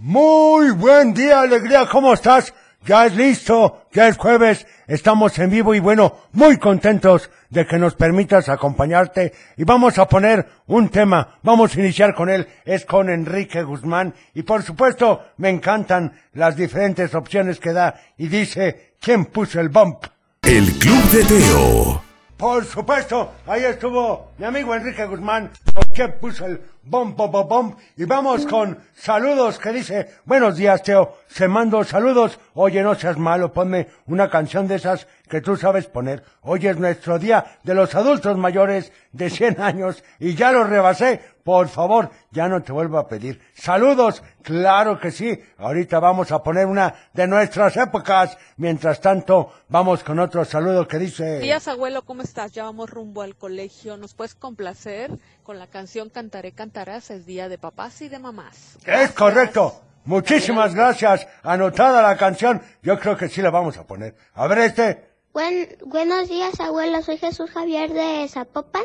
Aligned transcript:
Muy 0.00 0.70
buen 0.70 1.12
día, 1.12 1.40
alegría, 1.40 1.88
¿cómo 1.90 2.12
estás? 2.12 2.54
Ya 2.86 3.06
es 3.06 3.16
listo, 3.16 3.82
ya 3.92 4.06
es 4.06 4.16
jueves, 4.16 4.64
estamos 4.86 5.36
en 5.40 5.50
vivo 5.50 5.74
y 5.74 5.80
bueno, 5.80 6.14
muy 6.34 6.56
contentos 6.56 7.28
de 7.50 7.66
que 7.66 7.78
nos 7.78 7.96
permitas 7.96 8.48
acompañarte 8.48 9.32
y 9.56 9.64
vamos 9.64 9.98
a 9.98 10.06
poner 10.06 10.46
un 10.68 10.88
tema, 10.88 11.40
vamos 11.42 11.74
a 11.74 11.80
iniciar 11.80 12.14
con 12.14 12.28
él, 12.28 12.46
es 12.64 12.84
con 12.84 13.10
Enrique 13.10 13.64
Guzmán 13.64 14.14
y 14.34 14.44
por 14.44 14.62
supuesto 14.62 15.24
me 15.36 15.48
encantan 15.48 16.12
las 16.32 16.54
diferentes 16.54 17.12
opciones 17.16 17.58
que 17.58 17.72
da 17.72 18.00
y 18.16 18.28
dice, 18.28 18.92
¿quién 19.00 19.24
puso 19.24 19.58
el 19.58 19.68
bump? 19.68 20.04
El 20.42 20.78
Club 20.78 21.10
de 21.10 21.24
Teo. 21.24 22.02
Por 22.36 22.64
supuesto, 22.64 23.32
ahí 23.48 23.64
estuvo 23.64 24.30
mi 24.38 24.44
amigo 24.44 24.72
Enrique 24.72 25.04
Guzmán, 25.06 25.50
que 25.92 26.06
puso 26.06 26.46
el 26.46 26.60
bom, 26.88 27.14
bom, 27.14 27.30
bom, 27.30 27.48
bom. 27.48 27.76
Y 27.96 28.04
vamos 28.04 28.46
con 28.46 28.78
saludos 28.94 29.58
que 29.58 29.72
dice, 29.72 30.08
buenos 30.24 30.56
días, 30.56 30.82
Teo, 30.82 31.16
se 31.28 31.46
mando 31.48 31.84
saludos. 31.84 32.38
Oye, 32.54 32.82
no 32.82 32.94
seas 32.94 33.18
malo, 33.18 33.52
ponme 33.52 33.88
una 34.06 34.30
canción 34.30 34.66
de 34.66 34.76
esas 34.76 35.06
que 35.28 35.40
tú 35.40 35.56
sabes 35.56 35.86
poner. 35.86 36.24
Hoy 36.42 36.66
es 36.66 36.78
nuestro 36.78 37.18
día 37.18 37.58
de 37.62 37.74
los 37.74 37.94
adultos 37.94 38.36
mayores 38.36 38.92
de 39.12 39.30
100 39.30 39.60
años 39.60 40.02
y 40.18 40.34
ya 40.34 40.52
lo 40.52 40.64
rebasé. 40.64 41.20
Por 41.44 41.68
favor, 41.68 42.10
ya 42.30 42.46
no 42.46 42.62
te 42.62 42.72
vuelvo 42.72 42.98
a 42.98 43.08
pedir. 43.08 43.40
Saludos, 43.54 44.22
claro 44.42 45.00
que 45.00 45.10
sí. 45.10 45.38
Ahorita 45.56 45.98
vamos 45.98 46.30
a 46.30 46.42
poner 46.42 46.66
una 46.66 46.94
de 47.14 47.26
nuestras 47.26 47.74
épocas. 47.78 48.36
Mientras 48.58 49.00
tanto, 49.00 49.50
vamos 49.68 50.04
con 50.04 50.18
otro 50.18 50.44
saludo 50.44 50.86
que 50.86 50.98
dice... 50.98 51.38
Días, 51.38 51.66
abuelo, 51.66 52.02
¿cómo 52.02 52.20
estás? 52.20 52.52
Ya 52.52 52.64
vamos 52.64 52.90
rumbo 52.90 53.22
al 53.22 53.34
colegio. 53.34 53.96
¿Nos 53.96 54.12
puedes 54.12 54.34
complacer 54.34 55.10
con 55.42 55.58
la 55.58 55.68
canción 55.68 56.10
Cantaré, 56.10 56.52
Es 56.86 57.26
día 57.26 57.48
de 57.48 57.58
papás 57.58 58.00
y 58.02 58.08
de 58.08 58.20
mamás. 58.20 58.78
Es 58.86 59.10
correcto. 59.10 59.80
Muchísimas 60.04 60.76
gracias. 60.76 61.26
Anotada 61.42 62.02
la 62.02 62.16
canción. 62.16 62.62
Yo 62.82 63.00
creo 63.00 63.16
que 63.16 63.28
sí 63.28 63.42
la 63.42 63.50
vamos 63.50 63.76
a 63.78 63.84
poner. 63.84 64.14
A 64.34 64.46
ver 64.46 64.58
este. 64.58 65.08
Buen- 65.32 65.76
buenos 65.84 66.28
días, 66.28 66.60
abuelo. 66.60 67.02
Soy 67.02 67.16
Jesús 67.18 67.50
Javier 67.50 67.92
de 67.92 68.28
Zapopan. 68.28 68.84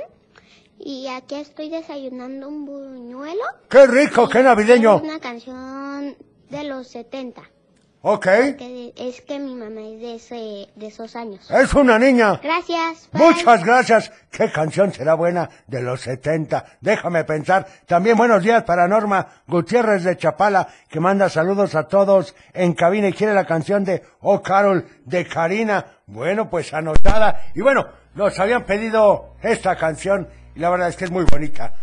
Y 0.80 1.08
aquí 1.08 1.36
estoy 1.36 1.70
desayunando 1.70 2.48
un 2.48 2.66
buñuelo. 2.66 3.44
¡Qué 3.70 3.86
rico, 3.86 4.28
qué 4.28 4.42
navideño! 4.42 4.98
Es 4.98 5.04
una 5.04 5.20
canción 5.20 6.18
de 6.50 6.64
los 6.64 6.88
70. 6.88 7.44
Ok. 8.06 8.26
Que 8.58 8.94
es 8.98 9.22
que 9.22 9.40
mi 9.40 9.56
mamá 9.56 9.80
es 9.80 10.02
de, 10.02 10.16
ese, 10.16 10.68
de 10.76 10.88
esos 10.88 11.16
años. 11.16 11.50
Es 11.50 11.74
una 11.74 11.98
niña. 11.98 12.38
Gracias. 12.44 13.10
bye. 13.14 13.22
Muchas 13.22 13.64
gracias. 13.64 14.12
¿Qué 14.30 14.52
canción 14.52 14.92
será 14.92 15.14
buena 15.14 15.50
de 15.68 15.82
los 15.82 16.02
70? 16.02 16.66
Déjame 16.82 17.24
pensar. 17.24 17.66
También 17.86 18.18
buenos 18.18 18.44
días 18.44 18.64
para 18.64 18.90
Norma 18.90 19.26
Gutiérrez 19.48 20.04
de 20.04 20.18
Chapala, 20.18 20.68
que 20.90 21.00
manda 21.00 21.30
saludos 21.30 21.76
a 21.76 21.88
todos 21.88 22.36
en 22.54 22.74
cabina 22.74 23.08
y 23.08 23.14
quiere 23.14 23.34
la 23.34 23.46
canción 23.46 23.86
de 23.86 24.04
Oh 24.20 24.42
Carol 24.42 24.86
de 25.06 25.26
Karina. 25.26 25.86
Bueno, 26.06 26.50
pues 26.50 26.74
anotada. 26.74 27.46
Y 27.56 27.62
bueno, 27.62 27.88
nos 28.16 28.38
habían 28.38 28.66
pedido 28.66 29.38
esta 29.42 29.78
canción 29.78 30.28
y 30.56 30.60
la 30.60 30.70
verdad 30.70 30.90
es 30.90 30.98
que 30.98 31.06
es 31.06 31.12
muy 31.12 31.24
bonita. 31.24 31.74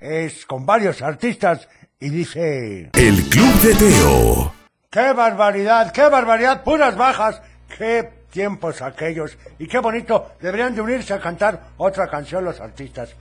Es 0.00 0.46
con 0.46 0.64
varios 0.64 1.02
artistas 1.02 1.68
y 2.00 2.08
dice... 2.08 2.88
El 2.94 3.28
Club 3.28 3.54
de 3.60 3.74
Teo. 3.74 4.55
¡Qué 4.96 5.12
barbaridad! 5.12 5.92
¡Qué 5.92 6.08
barbaridad! 6.08 6.64
¡Puras 6.64 6.96
bajas! 6.96 7.42
¡Qué 7.76 8.08
tiempos 8.30 8.80
aquellos! 8.80 9.36
Y 9.58 9.68
qué 9.68 9.78
bonito. 9.78 10.32
Deberían 10.40 10.74
de 10.74 10.80
unirse 10.80 11.12
a 11.12 11.20
cantar 11.20 11.64
otra 11.76 12.08
canción 12.08 12.46
los 12.46 12.58
artistas. 12.62 13.14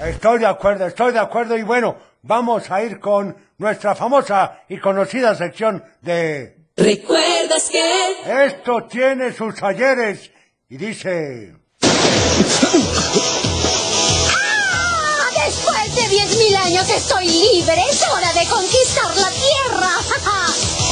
Estoy 0.00 0.38
de 0.38 0.46
acuerdo, 0.46 0.86
estoy 0.86 1.12
de 1.12 1.18
acuerdo. 1.18 1.58
Y 1.58 1.64
bueno, 1.64 1.96
vamos 2.22 2.70
a 2.70 2.80
ir 2.80 3.00
con 3.00 3.36
nuestra 3.58 3.96
famosa 3.96 4.60
y 4.68 4.78
conocida 4.78 5.34
sección 5.34 5.82
de... 6.00 6.56
¿Recuerdas 6.76 7.68
que? 7.68 8.44
Esto 8.46 8.86
tiene 8.88 9.32
sus 9.32 9.60
ayeres. 9.64 10.30
Y 10.68 10.76
dice... 10.76 11.56
De 16.06 16.12
10.000 16.12 16.56
años 16.58 16.88
estoy 16.88 17.26
libre. 17.26 17.82
Es 17.90 18.02
hora 18.08 18.32
de 18.32 18.46
conquistar 18.46 19.16
la 19.16 19.28
Tierra. 19.30 19.90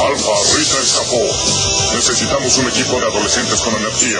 Alfa, 0.09 0.57
Rita 0.57 0.79
escapó. 0.83 1.95
Necesitamos 1.95 2.59
un 2.59 2.69
equipo 2.69 2.99
de 2.99 3.07
adolescentes 3.07 3.61
con 3.61 3.77
energía. 3.77 4.19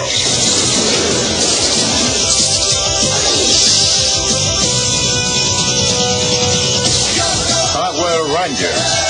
Power 7.73 8.33
Rangers. 8.33 9.04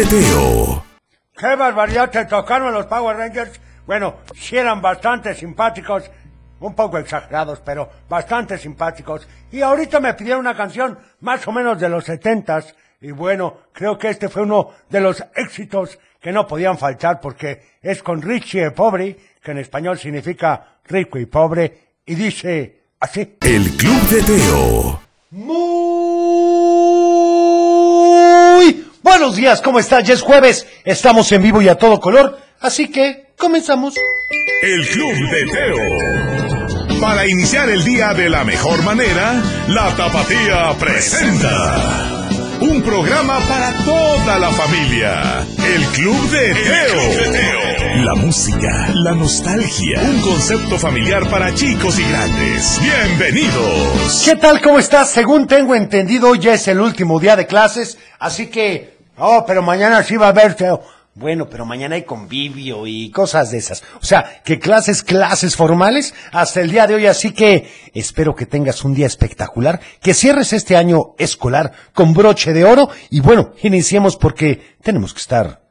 Teo. 0.00 0.84
¡Qué 1.36 1.54
barbaridad! 1.54 2.10
Te 2.10 2.24
tocaron 2.24 2.72
los 2.72 2.86
Power 2.86 3.14
Rangers. 3.14 3.60
Bueno, 3.86 4.16
sí 4.34 4.56
eran 4.56 4.80
bastante 4.80 5.34
simpáticos. 5.34 6.10
Un 6.60 6.74
poco 6.74 6.96
exagerados, 6.96 7.60
pero 7.60 7.90
bastante 8.08 8.56
simpáticos. 8.56 9.28
Y 9.50 9.60
ahorita 9.60 10.00
me 10.00 10.14
pidieron 10.14 10.40
una 10.40 10.56
canción 10.56 10.98
más 11.20 11.46
o 11.46 11.52
menos 11.52 11.78
de 11.78 11.90
los 11.90 12.04
setentas. 12.04 12.74
Y 13.02 13.10
bueno, 13.10 13.58
creo 13.72 13.98
que 13.98 14.08
este 14.08 14.28
fue 14.28 14.42
uno 14.42 14.70
de 14.88 15.00
los 15.00 15.22
éxitos 15.34 15.98
que 16.20 16.32
no 16.32 16.46
podían 16.46 16.78
faltar 16.78 17.20
porque 17.20 17.62
es 17.82 18.02
con 18.02 18.22
Richie 18.22 18.70
Pobre, 18.70 19.18
que 19.42 19.50
en 19.50 19.58
español 19.58 19.98
significa 19.98 20.78
rico 20.84 21.18
y 21.18 21.26
pobre. 21.26 21.96
Y 22.06 22.14
dice 22.14 22.84
así. 23.00 23.36
El 23.42 23.76
Club 23.76 24.02
de 24.08 24.22
Teo. 24.22 25.02
Muy 25.32 26.61
buenos 29.02 29.36
días, 29.36 29.60
¿cómo 29.60 29.78
está? 29.78 30.00
Ya 30.00 30.14
es 30.14 30.22
jueves, 30.22 30.66
estamos 30.84 31.30
en 31.32 31.42
vivo 31.42 31.62
y 31.62 31.68
a 31.68 31.76
todo 31.76 32.00
color, 32.00 32.38
así 32.60 32.88
que 32.88 33.26
comenzamos. 33.36 33.94
El 34.62 34.88
Club 34.88 35.14
de 35.30 35.46
Teo. 35.52 37.00
Para 37.00 37.26
iniciar 37.26 37.68
el 37.68 37.84
día 37.84 38.14
de 38.14 38.28
la 38.28 38.44
mejor 38.44 38.82
manera, 38.82 39.42
la 39.68 39.94
Tapatía 39.96 40.72
presenta. 40.78 42.18
Un 42.60 42.80
programa 42.82 43.40
para 43.48 43.72
toda 43.84 44.38
la 44.38 44.50
familia. 44.50 45.44
El 45.58 45.84
Club 45.86 46.30
de 46.30 46.54
Teo. 46.54 47.61
La 47.94 48.14
música, 48.14 48.88
la 48.94 49.12
nostalgia. 49.12 50.00
Un 50.00 50.22
concepto 50.22 50.78
familiar 50.78 51.28
para 51.28 51.54
chicos 51.54 51.98
y 51.98 52.08
grandes. 52.08 52.80
Bienvenidos. 52.80 54.22
¿Qué 54.24 54.34
tal, 54.36 54.62
cómo 54.62 54.78
estás? 54.78 55.10
Según 55.10 55.46
tengo 55.46 55.74
entendido, 55.74 56.30
hoy 56.30 56.38
ya 56.38 56.54
es 56.54 56.66
el 56.68 56.80
último 56.80 57.20
día 57.20 57.36
de 57.36 57.46
clases, 57.46 57.98
así 58.18 58.46
que... 58.46 58.96
Oh, 59.18 59.44
pero 59.46 59.62
mañana 59.62 60.02
sí 60.02 60.16
va 60.16 60.26
a 60.26 60.30
haber, 60.30 60.54
Teo. 60.54 60.82
Bueno, 61.14 61.50
pero 61.50 61.66
mañana 61.66 61.96
hay 61.96 62.04
convivio 62.04 62.86
y 62.86 63.10
cosas 63.10 63.50
de 63.50 63.58
esas. 63.58 63.82
O 64.00 64.04
sea, 64.04 64.40
que 64.42 64.58
clases, 64.58 65.02
clases 65.02 65.54
formales 65.54 66.14
hasta 66.32 66.62
el 66.62 66.70
día 66.70 66.86
de 66.86 66.94
hoy, 66.94 67.06
así 67.06 67.32
que 67.32 67.70
espero 67.92 68.34
que 68.34 68.46
tengas 68.46 68.84
un 68.84 68.94
día 68.94 69.06
espectacular, 69.06 69.80
que 70.00 70.14
cierres 70.14 70.54
este 70.54 70.76
año 70.76 71.14
escolar 71.18 71.72
con 71.92 72.14
broche 72.14 72.54
de 72.54 72.64
oro 72.64 72.88
y 73.10 73.20
bueno, 73.20 73.52
iniciemos 73.62 74.16
porque 74.16 74.76
tenemos 74.82 75.12
que 75.12 75.20
estar 75.20 75.61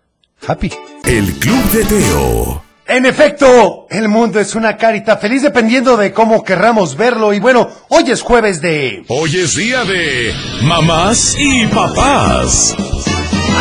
happy. 0.47 0.71
El 1.05 1.33
Club 1.39 1.63
de 1.71 1.85
Teo. 1.85 2.63
En 2.88 3.05
efecto, 3.05 3.88
el 3.89 4.09
mundo 4.09 4.39
es 4.39 4.53
una 4.53 4.75
carita 4.75 5.15
feliz 5.17 5.43
dependiendo 5.43 5.95
de 5.95 6.11
cómo 6.11 6.43
querramos 6.43 6.97
verlo 6.97 7.33
y 7.33 7.39
bueno, 7.39 7.69
hoy 7.88 8.11
es 8.11 8.21
jueves 8.21 8.59
de... 8.59 9.05
Hoy 9.07 9.38
es 9.38 9.55
día 9.55 9.85
de 9.85 10.33
mamás 10.63 11.35
y 11.39 11.67
papás. 11.67 12.75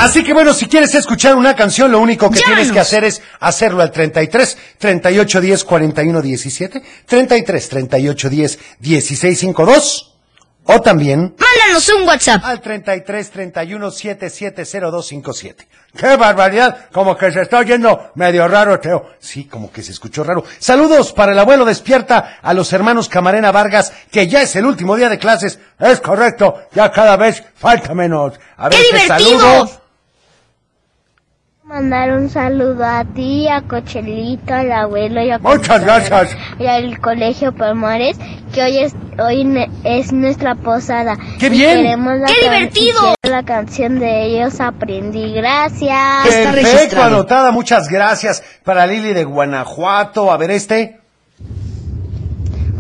Así 0.01 0.25
que 0.25 0.33
bueno, 0.33 0.53
si 0.53 0.67
quieres 0.67 0.95
escuchar 0.95 1.37
una 1.37 1.55
canción, 1.55 1.93
lo 1.93 2.01
único 2.01 2.31
que 2.31 2.41
tienes 2.41 2.73
que 2.73 2.81
hacer 2.81 3.05
es 3.05 3.23
hacerlo 3.39 3.83
al 3.83 3.93
33 3.93 4.59
38 4.79 5.41
10 5.41 5.65
41 5.65 6.23
17, 6.23 6.83
33 7.07 7.69
38 7.69 8.31
10 8.31 8.59
16 8.81 9.39
52 9.39 10.20
O 10.65 10.81
también 10.81 11.35
Mándanos 11.39 11.89
un 11.89 12.07
WhatsApp. 12.07 12.45
al 12.45 12.61
33 12.61 13.31
31 13.31 13.91
770257. 13.91 15.67
¡Qué 15.97 16.17
barbaridad! 16.17 16.87
Como 16.93 17.17
que 17.17 17.33
se 17.33 17.43
está 17.43 17.59
oyendo 17.59 18.13
medio 18.15 18.47
raro, 18.47 18.79
Teo. 18.79 19.11
Sí, 19.19 19.47
como 19.47 19.73
que 19.73 19.83
se 19.83 19.91
escuchó 19.91 20.23
raro. 20.23 20.45
Saludos 20.61 21.13
para 21.13 21.33
el 21.33 21.39
abuelo 21.39 21.65
despierta 21.65 22.39
a 22.41 22.55
los 22.55 22.73
hermanos 22.73 23.09
Camarena 23.09 23.51
Vargas, 23.51 23.93
que 24.13 24.29
ya 24.29 24.43
es 24.43 24.55
el 24.55 24.67
último 24.67 24.95
día 24.97 25.09
de 25.09 25.19
clases. 25.19 25.59
Es 25.81 26.01
correcto, 26.01 26.63
ya 26.73 26.93
cada 26.93 27.17
vez 27.17 27.43
falta 27.57 27.93
menos. 27.95 28.39
A 28.57 28.69
ver, 28.69 28.79
¡Qué 28.79 28.85
divertido! 28.97 29.41
saludo. 29.41 29.80
Mandar 31.71 32.11
un 32.15 32.29
saludo 32.29 32.85
a 32.85 33.05
ti, 33.05 33.47
a 33.47 33.63
Cochelito, 33.63 34.53
al 34.53 34.73
abuelo 34.73 35.23
y 35.23 35.31
a 35.31 35.39
Muchas 35.39 35.85
gracias. 35.85 36.37
y 36.59 36.67
al 36.67 36.99
colegio 37.01 37.53
Palmares, 37.55 38.19
que 38.53 38.61
hoy 38.65 38.79
es 38.79 38.93
hoy 39.21 39.45
ne- 39.45 39.71
es 39.85 40.13
nuestra 40.13 40.57
posada. 40.57 41.17
¡Qué 41.39 41.49
bien! 41.49 41.77
queremos 41.77 42.19
la 42.19 42.27
¡Qué 42.27 42.43
divertido! 42.43 43.15
La 43.23 43.45
canción 43.45 44.01
de 44.01 44.25
ellos 44.25 44.61
aprendí. 44.61 45.33
Gracias. 45.33 46.27
Perfecto, 46.27 47.01
anotada, 47.05 47.53
muchas 47.53 47.89
gracias. 47.89 48.43
Para 48.65 48.85
Lili 48.89 49.13
de 49.13 49.23
Guanajuato, 49.23 50.33
a 50.33 50.37
ver 50.39 50.51
este. 50.51 51.00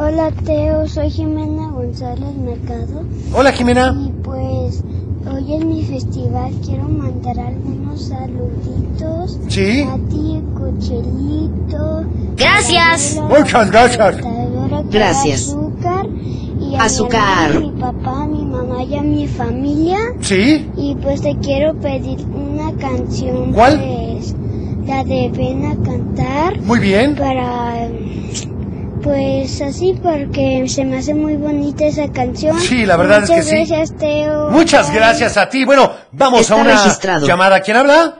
Hola 0.02 0.30
Teo, 0.44 0.88
soy 0.88 1.10
Jimena 1.10 1.68
González 1.70 2.34
Mercado 2.36 3.04
Hola 3.34 3.52
Jimena. 3.52 3.94
y 4.02 4.08
pues 4.22 4.82
hoy 5.30 5.54
es 5.54 5.64
mi 5.64 5.82
festival. 5.84 6.52
Quiero 6.64 6.88
mandar 6.88 7.38
algunos 7.38 8.00
saluditos 8.08 9.38
Sí. 9.48 9.82
a 9.82 9.96
ti, 10.08 10.40
Cochelito. 10.54 12.04
Gracias. 12.36 13.18
abuela, 13.18 13.38
Muchas 13.40 13.70
gracias. 13.70 14.16
Gracias. 14.90 15.40
Azúcar. 15.48 16.06
Y 16.60 16.74
a 16.76 16.82
Azúcar. 16.84 17.50
Mi, 17.50 17.56
hermano, 17.56 17.72
mi 17.74 17.80
papá, 17.80 18.26
mi 18.26 18.44
mamá 18.44 18.82
y 18.84 18.94
a 18.96 19.02
mi 19.02 19.26
familia. 19.26 19.98
Sí. 20.20 20.66
Y 20.76 20.94
pues 20.96 21.20
te 21.20 21.36
quiero 21.36 21.74
pedir 21.78 22.18
una 22.26 22.72
canción. 22.78 23.52
¿Cuál? 23.52 23.78
Pues, 23.80 24.34
la 24.86 25.04
de 25.04 25.30
Ven 25.36 25.64
a 25.66 25.74
cantar. 25.84 26.60
Muy 26.62 26.78
bien. 26.80 27.14
Para. 27.16 27.86
Pues 29.02 29.60
así, 29.62 29.98
porque 30.02 30.64
se 30.68 30.84
me 30.84 30.98
hace 30.98 31.14
muy 31.14 31.36
bonita 31.36 31.86
esa 31.86 32.10
canción. 32.12 32.58
Sí, 32.60 32.84
la 32.84 32.96
verdad 32.96 33.22
es 33.22 33.30
Muchas 33.30 33.44
que 33.46 33.50
sí. 33.50 33.56
gracias, 33.56 33.96
Teo. 33.96 34.48
Muchas 34.50 34.88
Bye. 34.90 34.96
gracias 34.98 35.36
a 35.36 35.48
ti. 35.48 35.64
Bueno, 35.64 35.90
vamos 36.12 36.42
Está 36.42 36.54
a 36.54 36.56
una 36.58 36.70
registrado. 36.72 37.26
llamada. 37.26 37.60
¿Quién 37.60 37.76
habla? 37.78 38.16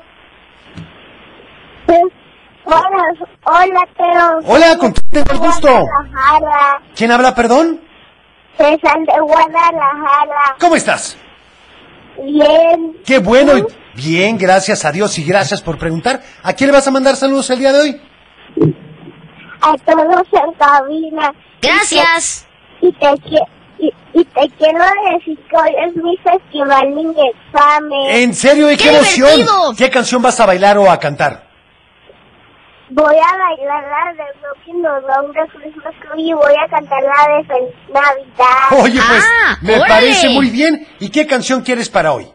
Hola, 2.65 3.05
hola, 3.45 3.81
Teo. 3.97 4.41
Hola, 4.55 4.77
¿con 4.79 4.93
quién 4.93 5.25
tengo 5.25 5.33
el 5.33 5.39
gusto? 5.39 5.69
Guadalajara. 5.69 6.83
¿Quién 6.95 7.11
habla, 7.11 7.35
perdón? 7.35 7.81
César 8.57 8.99
de 9.07 9.21
Guadalajara. 9.21 10.57
¿Cómo 10.61 10.77
estás? 10.77 11.17
Bien. 12.23 12.97
Qué 13.05 13.19
bueno. 13.19 13.67
Bien, 13.95 14.39
gracias 14.39 14.85
a 14.85 14.93
Dios 14.93 15.19
y 15.19 15.25
gracias 15.25 15.61
por 15.63 15.79
preguntar. 15.79 16.21
¿A 16.43 16.53
quién 16.53 16.69
le 16.71 16.77
vas 16.77 16.87
a 16.87 16.91
mandar 16.91 17.17
saludos 17.17 17.51
el 17.51 17.59
día 17.59 17.73
de 17.73 17.81
hoy? 17.81 18.01
A 19.63 19.75
todos 19.85 20.27
en 20.33 20.53
cabina. 20.55 21.35
Gracias. 21.61 22.47
Y 22.81 22.93
te, 22.93 23.07
qui- 23.07 23.47
y, 23.79 23.93
y 24.15 24.25
te 24.25 24.49
quiero 24.59 24.85
decir 25.13 25.39
que 25.49 25.57
hoy 25.57 25.71
es 25.87 25.97
mi 25.97 26.17
festival 26.19 26.89
mi 26.91 27.15
examen. 27.29 28.11
¿En 28.11 28.35
serio? 28.35 28.71
¿Y 28.71 28.77
qué, 28.77 28.85
¡Qué 28.85 28.89
emoción? 28.97 29.29
divertido! 29.37 29.75
¿Qué 29.77 29.91
canción 29.91 30.23
vas 30.23 30.41
a 30.41 30.47
bailar 30.47 30.79
o 30.79 30.91
a 30.91 30.99
cantar? 30.99 31.49
Voy 32.93 33.15
a 33.15 33.37
bailar 33.37 33.85
la 33.85 34.13
de 34.15 34.31
Broken 34.41 34.83
Down 34.83 35.33
de 35.33 35.49
Christmas 35.61 35.95
Tree 36.11 36.23
y 36.31 36.33
voy 36.33 36.55
a 36.55 36.69
cantar 36.69 36.99
la 37.03 37.37
de 37.37 37.45
Feliz 37.45 37.75
Navidad. 37.93 38.83
Oye, 38.83 39.01
pues 39.09 39.25
Ah, 39.47 39.57
me 39.63 39.75
órale. 39.75 39.89
parece 39.89 40.29
muy 40.31 40.51
bien. 40.51 40.89
¿Y 40.99 41.11
qué 41.11 41.25
canción 41.27 41.61
quieres 41.63 41.89
para 41.89 42.13
hoy? 42.13 42.27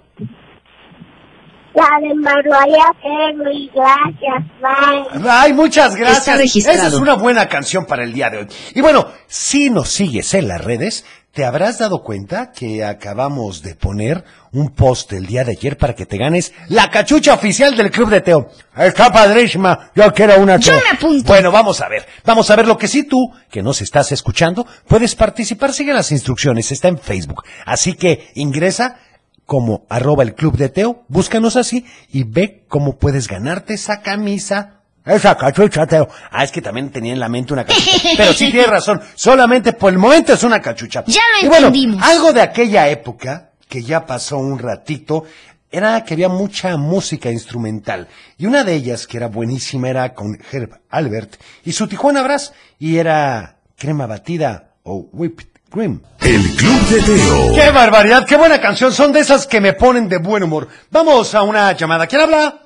Gracias, 3.74 4.44
bye. 4.62 5.30
Ay, 5.30 5.54
muchas 5.54 5.96
gracias. 5.96 6.56
Esa 6.56 6.88
es 6.88 6.94
una 6.94 7.16
buena 7.16 7.48
canción 7.48 7.86
para 7.86 8.04
el 8.04 8.14
día 8.14 8.30
de 8.30 8.38
hoy. 8.40 8.48
Y 8.74 8.82
bueno, 8.82 9.08
si 9.28 9.70
nos 9.70 9.90
sigues 9.90 10.34
en 10.34 10.48
las 10.48 10.64
redes, 10.64 11.06
te 11.36 11.44
habrás 11.44 11.78
dado 11.80 12.02
cuenta 12.02 12.54
que 12.54 12.86
acabamos 12.86 13.62
de 13.62 13.76
poner 13.76 14.24
un 14.54 14.70
post 14.70 15.12
el 15.12 15.26
día 15.26 15.44
de 15.44 15.52
ayer 15.52 15.76
para 15.76 15.94
que 15.94 16.06
te 16.06 16.18
ganes 16.18 16.54
la 16.70 16.90
cachucha 16.90 17.34
oficial 17.34 17.76
del 17.76 17.92
Club 17.92 18.10
de 18.10 18.22
Teo. 18.22 18.48
Está 18.78 19.12
padrísima. 19.12 19.92
Yo 19.94 20.14
quiero 20.14 20.40
una, 20.40 20.56
Yo 20.56 20.72
me 20.72 20.98
apunto. 20.98 21.28
Bueno, 21.28 21.52
vamos 21.52 21.82
a 21.82 21.90
ver. 21.90 22.08
Vamos 22.24 22.50
a 22.50 22.56
ver 22.56 22.66
lo 22.66 22.78
que 22.78 22.88
sí 22.88 23.04
tú, 23.04 23.34
que 23.52 23.62
nos 23.62 23.82
estás 23.82 24.14
escuchando, 24.14 24.66
puedes 24.88 25.14
participar. 25.16 25.74
Sigue 25.74 25.94
las 25.94 26.14
instrucciones, 26.14 26.72
está 26.72 26.88
en 26.88 26.98
Facebook. 26.98 27.44
Así 27.66 27.96
que 27.96 28.32
ingresa 28.36 29.00
como 29.46 29.86
arroba 29.90 30.24
el 30.24 30.36
Club 30.36 30.58
de 30.58 30.70
Teo, 30.70 31.04
búscanos 31.08 31.56
así 31.56 31.86
y 32.12 32.24
ve 32.24 32.64
cómo 32.68 32.98
puedes 32.98 33.28
ganarte 33.28 33.76
esa 33.76 34.02
camisa. 34.02 34.82
Esa 35.06 35.38
cachucha, 35.38 35.86
Teo. 35.86 36.08
Ah, 36.32 36.44
es 36.44 36.52
que 36.52 36.62
también 36.62 36.90
tenía 36.90 37.14
en 37.14 37.20
la 37.20 37.30
mente 37.30 37.54
una 37.54 37.64
cachucha. 37.64 37.98
Pero 38.18 38.34
sí 38.34 38.50
tienes 38.50 38.70
razón, 38.70 39.02
solamente 39.14 39.74
por 39.74 39.94
el 39.94 40.00
momento 40.00 40.34
es 40.34 40.44
una 40.44 40.62
cachucha. 40.62 41.04
Ya 41.06 41.22
lo 41.40 41.46
y 41.46 41.50
bueno, 41.50 41.68
entendimos. 41.68 42.04
algo 42.04 42.34
de 42.34 42.42
aquella 42.42 42.90
época, 42.90 43.52
que 43.70 43.84
ya 43.84 44.06
pasó 44.06 44.38
un 44.40 44.58
ratito, 44.58 45.26
era 45.70 46.04
que 46.04 46.16
había 46.16 46.30
mucha 46.30 46.76
música 46.78 47.30
instrumental. 47.30 48.08
Y 48.38 48.48
una 48.48 48.64
de 48.64 48.74
ellas, 48.74 49.06
que 49.06 49.18
era 49.18 49.28
buenísima, 49.28 49.90
era 49.90 50.14
con 50.14 50.40
Herb 50.52 50.80
Albert 50.90 51.36
y 51.64 51.74
su 51.74 51.88
Tijuana 51.88 52.24
Brass, 52.24 52.54
y 52.80 52.98
era 52.98 53.58
crema 53.78 54.08
batida 54.08 54.72
o 54.84 55.10
whipped 55.12 55.48
cream. 55.76 56.02
El 56.22 56.42
Club 56.56 56.82
de 56.90 57.02
Teo. 57.02 57.54
¡Qué 57.54 57.72
barbaridad! 57.72 58.26
¡Qué 58.26 58.38
buena 58.38 58.60
canción! 58.62 58.92
Son 58.94 59.12
de 59.12 59.20
esas 59.20 59.46
que 59.46 59.60
me 59.62 59.74
ponen 59.74 60.08
de 60.08 60.18
buen 60.18 60.42
humor. 60.42 60.68
Vamos 60.90 61.36
a 61.36 61.44
una 61.44 61.72
llamada. 61.74 62.08
¿Quién 62.08 62.22
habla? 62.22 62.62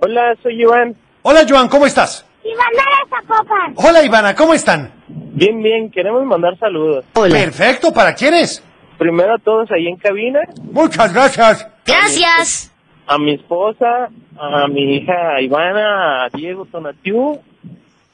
Hola, 0.00 0.34
soy 0.42 0.60
Iván. 0.62 0.94
Hola, 1.22 1.40
Joan, 1.48 1.68
¿cómo 1.68 1.86
estás? 1.86 2.24
Ivana 2.44 2.84
Zapopan. 3.08 3.74
Hola, 3.76 4.04
Ivana, 4.04 4.34
¿cómo 4.34 4.52
están? 4.52 4.92
Bien, 5.08 5.62
bien, 5.62 5.90
queremos 5.90 6.24
mandar 6.26 6.58
saludos. 6.58 7.06
Hola. 7.14 7.34
Perfecto, 7.34 7.92
¿para 7.92 8.14
quiénes? 8.14 8.62
Primero 8.98 9.34
a 9.34 9.38
todos 9.38 9.70
ahí 9.72 9.88
en 9.88 9.96
cabina, 9.96 10.40
Muchas 10.62 11.12
gracias. 11.12 11.66
Gracias. 11.86 12.70
a 13.06 13.18
mi 13.18 13.34
esposa, 13.34 14.08
a 14.38 14.68
mi 14.68 14.96
hija 14.96 15.40
Ivana, 15.40 16.24
a 16.24 16.28
Diego 16.28 16.66
Tonatiu 16.66 17.40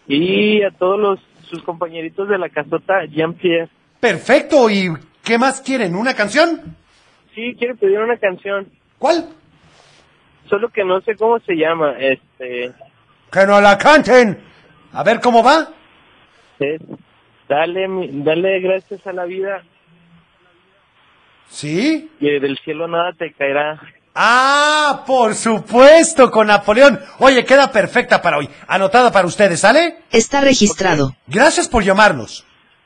y 0.08 0.62
a 0.62 0.70
todos 0.70 0.98
los 0.98 1.18
sus 1.50 1.62
compañeritos 1.62 2.28
de 2.28 2.38
la 2.38 2.48
casota 2.48 3.04
Jean-Pierre. 3.06 3.68
Perfecto, 4.00 4.70
¿y 4.70 4.88
qué 5.22 5.36
más 5.36 5.60
quieren? 5.60 5.94
¿Una 5.94 6.14
canción? 6.14 6.76
Sí, 7.34 7.54
quiero 7.58 7.76
pedir 7.76 7.98
una 7.98 8.16
canción, 8.16 8.68
¿Cuál? 8.98 9.28
solo 10.48 10.68
que 10.70 10.84
no 10.84 11.00
sé 11.02 11.14
cómo 11.16 11.38
se 11.40 11.54
llama. 11.54 11.94
Este, 11.98 12.72
Que 13.30 13.46
nos 13.46 13.62
la 13.62 13.78
canten. 13.78 14.38
A 14.92 15.04
ver 15.04 15.20
cómo 15.20 15.42
va. 15.44 15.68
es 16.58 16.80
dale, 17.48 17.86
dale 18.12 18.60
gracias 18.60 19.06
a 19.06 19.12
la 19.12 19.24
vida 19.26 19.62
¿Sí? 21.48 22.10
y 22.20 22.38
del 22.40 22.56
cielo 22.58 22.88
nada 22.88 23.12
te 23.12 23.32
caerá. 23.32 23.80
Ah, 24.14 25.04
por 25.06 25.34
supuesto, 25.34 26.30
con 26.30 26.48
Napoleón. 26.48 27.00
Oye, 27.18 27.44
queda 27.44 27.70
perfecta 27.70 28.20
para 28.20 28.38
hoy. 28.38 28.48
Anotada 28.66 29.12
para 29.12 29.26
ustedes, 29.26 29.60
¿sale? 29.60 29.98
Está 30.10 30.40
registrado. 30.40 31.14
Gracias 31.26 31.68
por 31.68 31.84
llamarnos. 31.84 32.44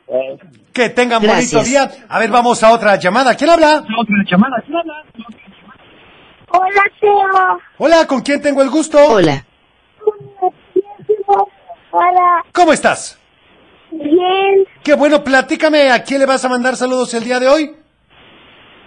Eh, 0.09 0.37
Que 0.73 0.91
tengan 0.91 1.21
bonito 1.23 1.39
Gracias. 1.59 1.65
día. 1.67 1.91
A 2.09 2.19
ver, 2.19 2.31
vamos 2.31 2.63
a 2.63 2.73
otra 2.73 2.97
llamada. 2.97 3.35
¿Quién 3.37 3.51
habla? 3.51 3.85
Hola, 6.51 6.83
Teo. 7.01 7.59
Hola, 7.79 8.07
¿con 8.07 8.21
quién 8.21 8.41
tengo 8.43 8.63
el 8.63 8.71
gusto? 8.71 8.99
Hola. 9.05 9.45
Hola, 11.91 12.45
¿Cómo 12.53 12.73
estás? 12.73 13.19
bien. 13.91 14.67
Qué 14.83 14.95
bueno, 14.95 15.23
platícame, 15.23 15.91
¿a 15.93 16.03
quién 16.03 16.19
le 16.21 16.27
vas 16.27 16.45
a 16.45 16.49
mandar 16.49 16.75
saludos 16.77 17.15
el 17.15 17.23
día 17.25 17.39
de 17.39 17.49
hoy? 17.49 17.77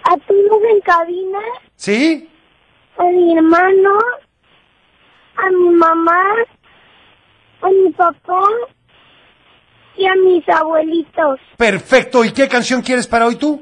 A 0.10 0.16
todos 0.26 0.62
en 0.74 0.80
cabina, 0.82 1.40
¿Sí? 1.76 2.30
a 2.98 3.04
mi 3.04 3.36
hermano, 3.38 4.00
a 5.36 5.50
mi 5.50 5.70
mamá, 5.76 6.24
a 7.62 7.68
mi 7.68 7.92
papá 7.92 8.42
y 9.98 10.06
a 10.06 10.16
mis 10.16 10.48
abuelitos. 10.48 11.40
Perfecto, 11.58 12.24
¿y 12.24 12.32
qué 12.32 12.48
canción 12.48 12.82
quieres 12.82 13.06
para 13.08 13.26
hoy 13.28 13.36
tú? 13.36 13.62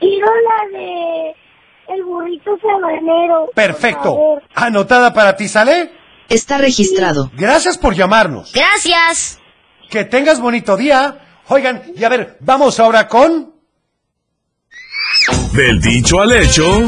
Quiero 0.00 0.26
la 0.26 0.78
de 0.78 1.36
El 1.88 2.04
burrito 2.04 2.56
sabanero. 2.62 3.50
Perfecto. 3.54 4.40
Anotada 4.54 5.12
para 5.12 5.36
ti, 5.36 5.48
¿sale? 5.48 5.92
Está 6.30 6.56
registrado. 6.56 7.30
Gracias 7.36 7.76
por 7.76 7.94
llamarnos. 7.94 8.52
Gracias. 8.54 9.38
Que 9.90 10.04
tengas 10.06 10.40
bonito 10.40 10.76
día. 10.78 11.18
Oigan, 11.48 11.82
y 11.94 12.02
a 12.04 12.08
ver, 12.08 12.38
vamos 12.40 12.80
ahora 12.80 13.06
con... 13.06 13.51
Del 15.54 15.80
dicho 15.82 16.18
al 16.18 16.32
hecho. 16.32 16.80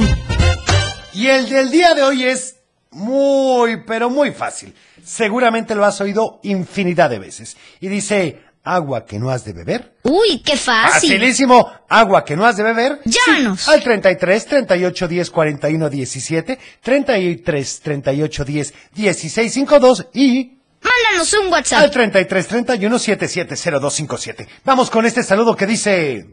Y 1.13 1.27
el 1.27 1.51
del 1.51 1.71
día 1.71 1.93
de 1.93 2.03
hoy 2.03 2.25
es 2.25 2.57
muy, 2.93 3.83
pero 3.87 4.09
muy 4.09 4.31
fácil. 4.31 4.75
Seguramente 5.05 5.75
lo 5.75 5.85
has 5.85 6.01
oído 6.01 6.41
infinidad 6.43 7.11
de 7.11 7.19
veces. 7.19 7.59
Y 7.81 7.89
dice, 7.89 8.41
agua 8.63 9.05
que 9.05 9.19
no 9.19 9.29
has 9.29 9.45
de 9.45 9.53
beber? 9.53 9.97
Uy, 10.05 10.41
qué 10.43 10.57
fácil. 10.57 11.11
Facilísimo. 11.11 11.71
Agua 11.91 12.25
que 12.25 12.37
no 12.37 12.47
has 12.47 12.57
de 12.57 12.63
beber. 12.63 13.01
Llámanos. 13.05 13.61
Sí, 13.61 13.71
al 13.71 13.83
33 13.83 14.47
38 14.47 15.09
10 15.09 15.31
41 15.31 15.91
17, 15.91 16.59
33 16.81 17.81
38 17.81 18.45
10 18.45 18.75
16 18.95 19.53
52 19.53 20.07
y 20.15 20.59
Mándanos 20.83 21.33
un 21.35 21.47
al 21.47 21.53
WhatsApp. 21.53 21.91
33 21.91 22.47
31 22.47 22.99
770257. 22.99 24.49
Vamos 24.65 24.89
con 24.91 25.05
este 25.05 25.23
saludo 25.23 25.55
que 25.55 25.67
dice... 25.67 26.27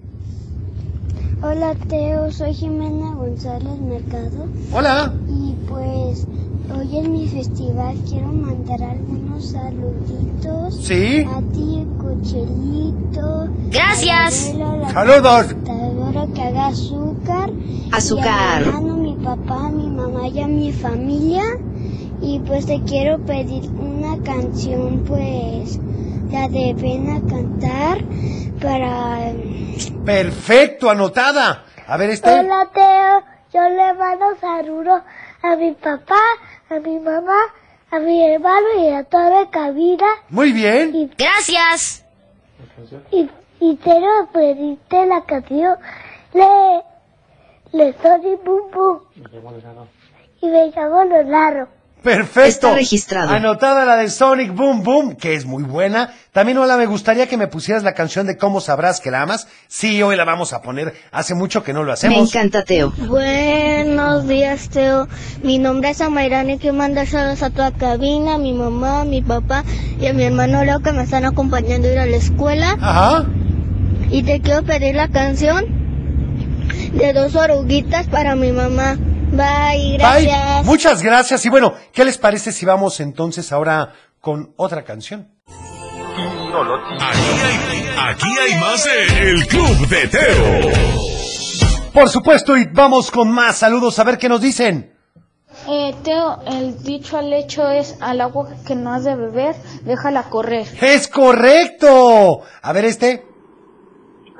Hola 1.43 1.75
Teo, 1.87 2.31
soy 2.31 2.53
Jimena 2.53 3.15
González 3.15 3.79
Mercado 3.79 4.45
Hola. 4.73 5.13
y 5.27 5.53
pues 5.67 6.27
hoy 6.75 6.97
en 6.97 7.11
mi 7.11 7.27
festival 7.27 7.95
quiero 8.07 8.27
mandar 8.27 8.81
algunos 8.83 9.45
saluditos 9.47 10.75
Sí. 10.75 11.25
a 11.27 11.41
ti, 11.51 11.85
Cochelito. 11.97 13.47
Gracias. 13.71 14.51
a 14.53 14.57
la 14.57 14.65
abuela, 14.65 14.77
la 14.77 14.89
Saludos. 14.93 16.29
que 16.35 16.41
haga 16.41 16.67
azúcar. 16.67 17.49
Azúcar. 17.91 18.61
Y 18.61 18.65
a 18.65 18.71
mi 18.71 18.77
hermano, 18.77 18.97
mi 18.97 19.13
papá, 19.15 19.69
mi 19.69 19.87
mamá 19.87 20.27
y 20.27 20.39
a 20.39 20.47
mi 20.47 20.71
familia. 20.71 21.43
Y 22.21 22.39
pues 22.39 22.67
te 22.67 22.81
quiero 22.83 23.17
pedir 23.25 23.69
una 23.71 24.17
canción, 24.23 25.03
pues 25.07 25.79
la 26.31 26.47
de 26.47 26.73
Ven 26.73 27.09
a 27.09 27.19
cantar 27.29 27.97
para... 28.61 29.33
Perfecto, 30.05 30.89
anotada. 30.89 31.65
A 31.87 31.97
ver 31.97 32.11
este. 32.11 32.29
Hola 32.29 32.69
Teo, 32.73 33.23
yo 33.53 33.69
le 33.69 33.93
mando 33.93 34.25
saludos 34.39 35.01
a 35.43 35.55
mi 35.55 35.71
papá, 35.73 36.21
a 36.69 36.75
mi 36.79 36.99
mamá, 36.99 37.37
a 37.91 37.99
mi 37.99 38.23
hermano 38.23 38.67
y 38.79 38.89
a 38.89 39.03
toda 39.03 39.29
la 39.29 39.49
cabina. 39.49 40.05
Muy 40.29 40.51
bien. 40.53 40.95
Y, 40.95 41.11
Gracias. 41.17 42.05
y, 43.11 43.29
y 43.59 43.77
quiero 43.77 44.27
pedirte 44.31 45.05
la 45.05 45.21
canción 45.25 45.75
de, 46.33 46.81
de 47.77 47.93
Sony 48.01 48.37
Boom 48.45 48.71
Boom. 48.71 48.99
Y 50.41 50.47
me 50.47 50.67
llamo 50.71 51.03
Leonardo. 51.03 51.67
Perfecto. 52.03 52.47
Está 52.49 52.73
registrado. 52.73 53.29
Anotada 53.29 53.85
la 53.85 53.95
de 53.97 54.09
Sonic 54.09 54.53
Boom 54.55 54.81
Boom, 54.83 55.15
que 55.15 55.35
es 55.35 55.45
muy 55.45 55.61
buena. 55.63 56.13
También, 56.31 56.57
hola, 56.57 56.75
me 56.77 56.87
gustaría 56.87 57.27
que 57.27 57.37
me 57.37 57.47
pusieras 57.47 57.83
la 57.83 57.93
canción 57.93 58.25
de 58.25 58.37
Cómo 58.37 58.59
sabrás 58.59 58.99
que 58.99 59.11
la 59.11 59.21
amas. 59.21 59.47
Sí, 59.67 60.01
hoy 60.01 60.15
la 60.15 60.23
vamos 60.23 60.51
a 60.53 60.61
poner. 60.63 60.93
Hace 61.11 61.35
mucho 61.35 61.63
que 61.63 61.73
no 61.73 61.81
lo 61.81 61.87
Me 61.87 61.93
hacemos. 61.93 62.29
encanta 62.33 62.63
Teo. 62.63 62.91
Buenos 63.07 64.27
días, 64.27 64.69
Teo. 64.69 65.07
Mi 65.43 65.59
nombre 65.59 65.91
es 65.91 66.01
Amairani, 66.01 66.57
quiero 66.57 66.75
mandar 66.75 67.05
saludos 67.05 67.43
a 67.43 67.49
toda 67.51 67.71
cabina, 67.71 68.35
a 68.35 68.37
mi 68.39 68.53
mamá, 68.53 69.01
a 69.01 69.05
mi 69.05 69.21
papá 69.21 69.63
y 69.99 70.07
a 70.07 70.13
mi 70.13 70.23
hermano 70.23 70.63
Leo 70.63 70.79
que 70.79 70.93
me 70.93 71.03
están 71.03 71.25
acompañando 71.25 71.87
a 71.87 71.91
ir 71.91 71.99
a 71.99 72.05
la 72.07 72.17
escuela. 72.17 72.77
Ajá. 72.81 73.25
Y 74.09 74.23
te 74.23 74.41
quiero 74.41 74.63
pedir 74.63 74.95
la 74.95 75.09
canción 75.09 75.65
de 76.93 77.13
dos 77.13 77.35
oruguitas 77.35 78.07
para 78.07 78.35
mi 78.35 78.51
mamá. 78.51 78.97
Bye, 79.31 79.97
gracias. 79.97 80.57
Bye. 80.57 80.63
Muchas 80.63 81.01
gracias. 81.01 81.45
Y 81.45 81.49
bueno, 81.49 81.73
¿qué 81.93 82.03
les 82.03 82.17
parece 82.17 82.51
si 82.51 82.65
vamos 82.65 82.99
entonces 82.99 83.51
ahora 83.51 83.93
con 84.19 84.53
otra 84.57 84.83
canción? 84.83 85.31
Aquí 86.99 87.29
hay, 87.43 87.85
aquí 87.97 88.27
hay 88.39 88.59
más 88.59 88.83
de 88.83 89.29
El 89.31 89.47
Club 89.47 89.87
de 89.87 90.07
Teo. 90.07 90.69
Por 91.93 92.09
supuesto, 92.09 92.57
y 92.57 92.65
vamos 92.65 93.09
con 93.09 93.31
más 93.31 93.57
saludos 93.57 93.97
a 93.99 94.03
ver 94.03 94.17
qué 94.17 94.27
nos 94.27 94.41
dicen. 94.41 94.93
Eh, 95.67 95.95
Teo, 96.03 96.41
el 96.47 96.81
dicho 96.83 97.17
al 97.17 97.31
hecho 97.33 97.69
es 97.69 97.95
al 98.01 98.21
agua 98.21 98.49
que 98.65 98.75
no 98.75 98.93
has 98.93 99.03
de 99.03 99.15
beber, 99.15 99.55
déjala 99.83 100.23
correr. 100.23 100.67
Es 100.81 101.07
correcto. 101.07 102.41
A 102.61 102.73
ver 102.73 102.85
este. 102.85 103.30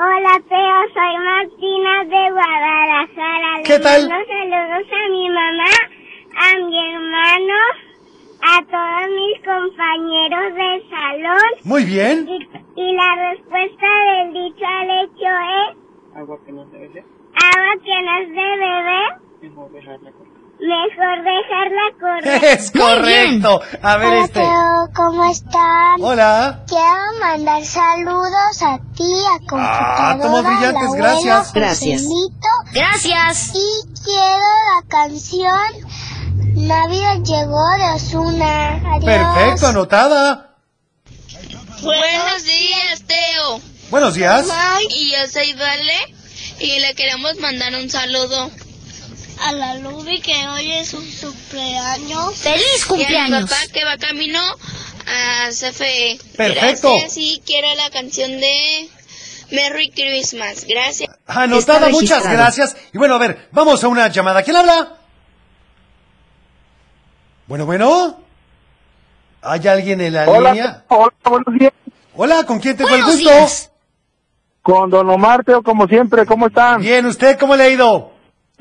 Hola, 0.03 0.41
Teo, 0.49 0.79
soy 0.95 1.15
Martina 1.23 2.03
de 2.05 2.31
Guadalajara. 2.31 3.61
¿Qué 3.63 3.73
Le 3.73 3.79
tal? 3.83 4.09
mando 4.09 4.25
saludos 4.25 4.87
a 4.91 5.09
mi 5.11 5.29
mamá, 5.29 5.73
a 6.41 6.57
mi 6.57 6.89
hermano, 6.89 7.59
a 8.41 8.65
todos 8.65 9.11
mis 9.13 9.37
compañeros 9.45 10.55
del 10.55 10.89
salón. 10.89 11.51
Muy 11.65 11.85
bien. 11.85 12.27
Y, 12.27 12.49
y 12.81 12.93
la 12.95 13.29
respuesta 13.29 13.87
del 14.07 14.33
dicho 14.33 14.65
al 14.65 14.89
hecho 15.03 15.29
es... 15.69 16.17
Agua 16.17 16.39
que 16.47 16.51
no 16.51 16.63
es 16.63 16.71
de 16.71 16.79
beber. 16.79 17.03
Agua 17.35 17.83
que 17.85 18.01
no 18.01 18.17
es 18.21 18.29
de 18.29 18.57
beber. 18.57 19.09
Mejor 19.43 19.71
dejarla 19.71 20.11
correr. 20.13 20.30
Mejor 20.61 21.23
dejarla 21.23 21.81
correr. 21.99 22.43
Es 22.53 22.71
correcto. 22.71 23.61
A 23.81 23.97
ver 23.97 24.07
Hola, 24.09 24.25
este. 24.25 24.39
Teo, 24.41 24.89
¿cómo 24.95 25.29
están? 25.31 26.01
Hola. 26.01 26.63
Quiero 26.67 27.19
mandar 27.19 27.65
saludos 27.65 28.61
a 28.61 28.79
ti, 28.95 29.11
a 29.25 29.39
computadora, 29.49 30.19
tomos 30.21 30.43
brillantes, 30.43 30.81
al 30.81 30.85
abuelo, 30.85 31.03
gracias. 31.03 31.53
Gracias. 31.53 32.01
Joselito, 32.03 32.47
Gracias. 32.73 33.51
Y 33.55 34.03
quiero 34.03 34.47
la 34.75 34.87
canción 34.87 35.91
Navidad 36.55 37.17
llegó 37.23 37.69
de 37.77 37.93
Osuna. 37.95 38.75
Adiós. 38.95 39.05
Perfecto, 39.05 39.67
anotada. 39.67 40.55
Buenos 41.81 42.43
días, 42.43 43.03
Teo. 43.07 43.59
Buenos 43.89 44.13
días. 44.13 44.47
Y 44.89 45.11
yo 45.11 45.27
soy 45.27 45.53
Vale 45.53 46.15
y 46.59 46.79
le 46.79 46.93
queremos 46.93 47.39
mandar 47.39 47.73
un 47.73 47.89
saludo. 47.89 48.51
A 49.43 49.53
la 49.53 49.73
Lubi 49.75 50.21
que 50.21 50.47
hoy 50.49 50.71
es 50.71 50.89
su 50.89 50.97
cumpleaños. 50.97 52.35
¡Feliz 52.37 52.63
Y 52.63 52.81
a 52.81 52.93
mi 52.93 52.99
cumpleaños! 52.99 53.49
papá 53.49 53.61
que 53.73 53.83
va 53.83 53.97
camino 53.97 54.39
a 55.07 55.49
CFE. 55.49 56.19
Perfecto. 56.37 56.89
Gracias 56.91 57.17
y 57.17 57.41
quiero 57.45 57.73
la 57.75 57.89
canción 57.89 58.39
de 58.39 58.89
Merry 59.51 59.89
Christmas. 59.89 60.65
Gracias. 60.67 61.09
Anotada, 61.25 61.89
muchas 61.89 62.23
gracias. 62.23 62.77
Y 62.93 62.97
bueno, 62.99 63.15
a 63.15 63.17
ver, 63.17 63.47
vamos 63.51 63.83
a 63.83 63.87
una 63.87 64.09
llamada. 64.09 64.43
¿Quién 64.43 64.57
habla? 64.57 64.97
Bueno, 67.47 67.65
bueno. 67.65 68.17
¿Hay 69.41 69.67
alguien 69.67 70.01
en 70.01 70.13
la 70.13 70.25
línea? 70.27 70.85
hola, 70.89 71.13
buenos 71.25 71.53
días. 71.59 71.73
Hola, 72.15 72.43
¿con 72.45 72.59
quién 72.59 72.77
tengo 72.77 72.93
el 72.93 73.03
gusto? 73.03 73.17
días. 73.17 73.71
Con 74.61 74.91
Don 74.91 75.09
Omar, 75.09 75.43
Teo, 75.43 75.63
como 75.63 75.87
siempre, 75.87 76.27
¿cómo 76.27 76.45
están? 76.47 76.79
Bien, 76.81 77.03
¿usted 77.07 77.39
cómo 77.39 77.55
le 77.55 77.63
ha 77.63 77.69
ido? 77.69 78.10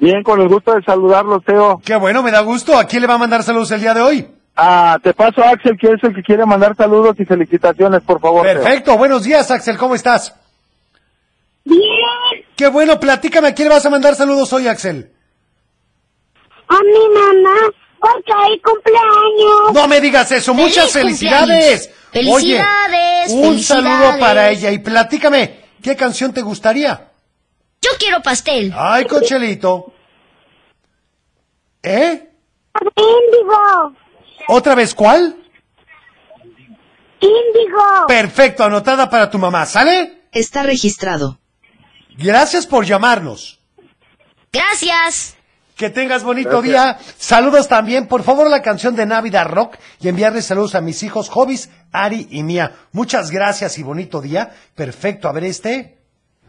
Bien, 0.01 0.23
con 0.23 0.41
el 0.41 0.49
gusto 0.49 0.75
de 0.75 0.83
saludarlos, 0.83 1.45
Teo. 1.45 1.81
Qué 1.85 1.95
bueno, 1.97 2.23
me 2.23 2.31
da 2.31 2.41
gusto. 2.41 2.77
¿A 2.77 2.85
quién 2.85 3.03
le 3.03 3.09
va 3.09 3.15
a 3.15 3.19
mandar 3.19 3.43
saludos 3.43 3.71
el 3.71 3.81
día 3.81 3.93
de 3.95 4.01
hoy? 4.01 4.29
Ah, 4.57 4.99
te 5.03 5.13
paso 5.15 5.43
a 5.43 5.51
Axel, 5.51 5.77
que 5.79 5.89
es 5.89 6.03
el 6.03 6.15
que 6.15 6.23
quiere 6.23 6.45
mandar 6.47 6.75
saludos 6.77 7.17
y 7.19 7.25
felicitaciones, 7.25 8.01
por 8.03 8.21
favor. 8.21 8.45
Teo. 8.47 8.55
Perfecto, 8.63 8.97
buenos 8.97 9.25
días, 9.25 9.51
Axel, 9.51 9.77
¿cómo 9.77 9.95
estás? 9.95 10.35
Bien, 11.65 11.81
Qué 12.57 12.69
bueno, 12.69 12.99
platícame, 12.99 13.49
¿a 13.49 13.55
quién 13.55 13.69
le 13.69 13.75
vas 13.75 13.85
a 13.87 13.91
mandar 13.91 14.15
saludos 14.15 14.53
hoy, 14.53 14.67
Axel? 14.69 15.13
a 16.69 16.79
mi 16.85 17.15
mamá, 17.15 17.57
porque 17.99 18.33
hay 18.33 18.61
cumpleaños. 18.61 19.73
No 19.75 19.89
me 19.89 20.01
digas 20.01 20.31
eso, 20.31 20.55
muchas 20.55 20.91
¡Feliz 20.93 21.19
felicidades. 21.19 21.89
cumpleaños! 22.13 22.35
Oye, 22.37 22.57
¡Felicidades, 22.59 23.33
un 23.33 23.43
felicidades! 23.43 23.67
saludo 23.67 24.19
para 24.21 24.51
ella 24.51 24.71
y 24.71 24.79
platícame, 24.79 25.61
¿qué 25.83 25.97
canción 25.97 26.33
te 26.33 26.43
gustaría? 26.43 27.10
Yo 27.83 27.91
quiero 27.99 28.21
pastel. 28.23 28.73
Ay, 28.77 29.07
cochelito. 29.07 29.93
¿Eh? 31.83 32.29
Índigo, 32.97 33.95
¿Otra 34.49 34.75
vez 34.75 34.95
cuál? 34.95 35.37
índigo. 37.21 38.07
Perfecto, 38.07 38.65
anotada 38.65 39.09
para 39.11 39.31
tu 39.31 39.39
mamá, 39.39 39.67
¿sale? 39.67 40.23
Está 40.33 40.63
registrado. 40.63 41.39
Gracias 42.17 42.67
por 42.67 42.85
llamarnos. 42.85 43.61
Gracias. 44.53 45.37
Que 45.77 45.89
tengas 45.91 46.23
bonito 46.23 46.61
día. 46.61 46.99
Saludos 47.19 47.67
también, 47.69 48.07
por 48.07 48.23
favor, 48.23 48.51
la 48.51 48.61
canción 48.63 48.95
de 48.97 49.07
Navidad 49.07 49.47
Rock 49.47 49.77
y 50.01 50.09
enviarles 50.09 50.45
saludos 50.47 50.75
a 50.75 50.81
mis 50.83 51.03
hijos 51.03 51.31
Hobbies, 51.31 51.71
Ari 51.93 52.29
y 52.31 52.43
Mía. 52.43 52.77
Muchas 52.93 53.31
gracias 53.31 53.79
y 53.79 53.83
bonito 53.83 54.21
día. 54.21 54.55
Perfecto, 54.75 55.29
a 55.29 55.33
ver 55.33 55.45
este. 55.45 56.00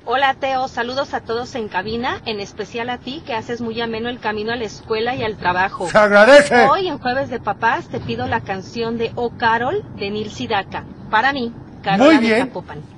Hola 0.03 0.34
Teo, 0.39 0.67
saludos 0.67 1.13
a 1.13 1.22
todos 1.22 1.53
en 1.53 1.67
cabina, 1.67 2.22
en 2.25 2.39
especial 2.39 2.89
a 2.89 2.98
ti 2.98 3.22
que 3.25 3.34
haces 3.36 3.62
muy 3.62 3.79
ameno 3.81 4.10
el 4.10 4.20
camino 4.20 4.51
a 4.51 4.55
la 4.55 4.65
escuela 4.65 5.15
y 5.15 5.24
al 5.24 5.38
trabajo. 5.38 5.88
Se 5.89 5.98
agradece. 5.98 6.55
Hoy 6.67 6.88
en 6.88 6.98
Jueves 6.98 7.29
de 7.29 7.39
Papás 7.39 7.88
te 7.88 8.00
pido 8.00 8.27
la 8.27 8.41
canción 8.41 8.98
de 8.98 9.12
Oh 9.15 9.38
Carol 9.38 9.84
de 9.98 10.10
Nil 10.10 10.31
Sidaka. 10.31 10.86
Para 11.12 11.31
mí, 11.34 11.53
Carola 11.84 12.13
Muy 12.13 12.17
bien. 12.17 12.51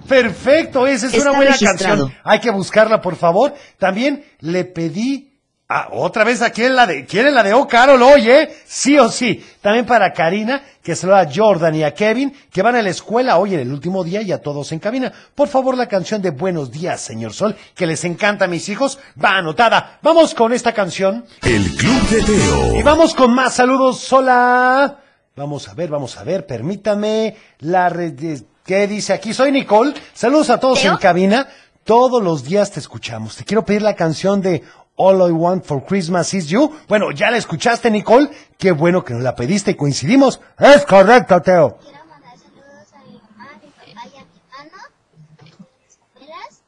Perfecto, 0.08 0.88
esa 0.88 1.08
es 1.08 1.14
Está 1.14 1.30
una 1.30 1.38
buena 1.38 1.52
registrado. 1.52 2.06
canción. 2.06 2.22
Hay 2.24 2.40
que 2.40 2.52
buscarla, 2.52 3.02
por 3.02 3.18
favor. 3.18 3.54
También 3.78 4.24
le 4.40 4.64
pedí 4.64 5.33
ah, 5.70 5.90
otra 5.92 6.24
vez 6.24 6.42
a 6.42 6.50
quién 6.50 6.76
la 6.76 6.86
de 6.86 7.06
quiere 7.06 7.32
la 7.32 7.44
de 7.44 7.54
Oh 7.54 7.68
Carol 7.68 8.02
hoy, 8.02 8.30
¿eh? 8.30 8.58
Sí 8.66 8.98
o 8.98 9.10
sí. 9.10 9.46
También 9.62 9.86
para 9.86 10.14
Karina, 10.14 10.62
que 10.82 10.96
se 10.96 11.08
lo 11.08 11.14
da 11.14 11.22
a 11.22 11.30
Jordan 11.34 11.76
y 11.76 11.84
a 11.84 11.94
Kevin, 11.94 12.34
que 12.52 12.62
van 12.62 12.76
a 12.76 12.82
la 12.82 12.90
escuela 12.90 13.38
hoy 13.38 13.54
en 13.54 13.62
el 13.62 13.72
último 13.72 14.04
día 14.04 14.22
y 14.22 14.32
a 14.32 14.42
todos 14.42 14.72
en 14.72 14.80
cabina. 14.80 15.12
Por 15.34 15.48
favor, 15.48 15.78
la 15.78 15.88
canción 15.88 16.22
de 16.22 16.32
Buenos 16.32 16.72
días, 16.72 17.02
señor 17.02 17.34
Sol, 17.34 17.56
que 17.76 17.88
les 17.88 18.04
encanta 18.04 18.46
a 18.46 18.48
mis 18.48 18.68
hijos, 18.70 19.00
va 19.24 19.38
anotada. 19.38 20.00
Vamos 20.02 20.34
con 20.36 20.54
esta 20.54 20.74
canción. 20.74 21.26
El 21.42 21.72
Club 21.76 22.10
de 22.10 22.24
Teo. 22.24 22.80
Y 22.80 22.84
vamos 22.84 23.16
con 23.16 23.34
más 23.34 23.54
saludos. 23.54 24.12
Hola. 24.12 25.00
Vamos 25.36 25.68
a 25.68 25.74
ver, 25.74 25.90
vamos 25.90 26.18
a 26.18 26.24
ver, 26.24 26.46
permítame. 26.46 27.36
La 27.60 27.90
red 27.90 28.42
¿Qué 28.66 28.88
dice 28.88 29.14
aquí? 29.14 29.34
Soy 29.34 29.52
Nicole. 29.52 29.94
Saludos 30.14 30.50
a 30.50 30.60
todos 30.60 30.82
¿Teo? 30.82 30.92
en 30.92 30.98
cabina. 30.98 31.48
Todos 31.84 32.24
los 32.24 32.44
días 32.46 32.72
te 32.72 32.80
escuchamos. 32.80 33.36
Te 33.36 33.44
quiero 33.44 33.66
pedir 33.66 33.82
la 33.82 33.96
canción 33.96 34.42
de 34.42 34.64
All 34.96 35.28
I 35.28 35.32
Want 35.32 35.66
for 35.66 35.84
Christmas 35.84 36.34
is 36.34 36.48
You. 36.50 36.72
Bueno, 36.88 37.12
ya 37.12 37.32
la 37.32 37.38
escuchaste, 37.38 37.90
Nicole. 37.90 38.30
Qué 38.58 38.72
bueno 38.72 39.04
que 39.04 39.14
nos 39.14 39.24
la 39.24 39.36
pediste 39.36 39.72
y 39.72 39.76
coincidimos. 39.76 40.40
Es 40.60 40.86
correcto, 40.86 41.42
Teo. 41.42 41.78
Quiero 41.78 42.06
mandar 42.06 42.38
saludos 42.38 42.94
a 42.94 43.00
mi 43.04 43.20
mamá, 43.20 43.50
a 43.52 43.58
mi 43.58 43.72
papá 43.72 44.06
y 44.06 44.18
a 44.18 44.26
mi 44.26 44.38
hermano, 44.38 44.78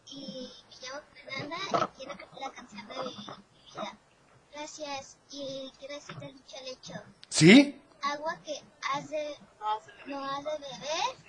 y 0.10 0.50
me 0.70 0.88
llamo 0.88 1.02
Fernanda 1.14 1.58
y 1.70 1.98
quiero 1.98 2.16
cantar 2.18 2.42
la 2.42 2.50
canción 2.52 2.88
de 2.88 2.96
mi 2.96 3.16
vida. 3.16 3.38
Gracias, 4.54 5.18
y 5.32 5.72
quiero 5.78 5.94
decirte 5.94 6.26
dicho 6.26 6.56
al 6.60 6.68
hecho. 6.68 6.94
¿Sí? 7.30 7.80
Agua 8.02 8.38
que 8.44 8.54
has 8.94 9.10
de, 9.10 9.36
no 10.08 10.24
has 10.26 10.44
de 10.44 10.52
beber. 10.52 11.25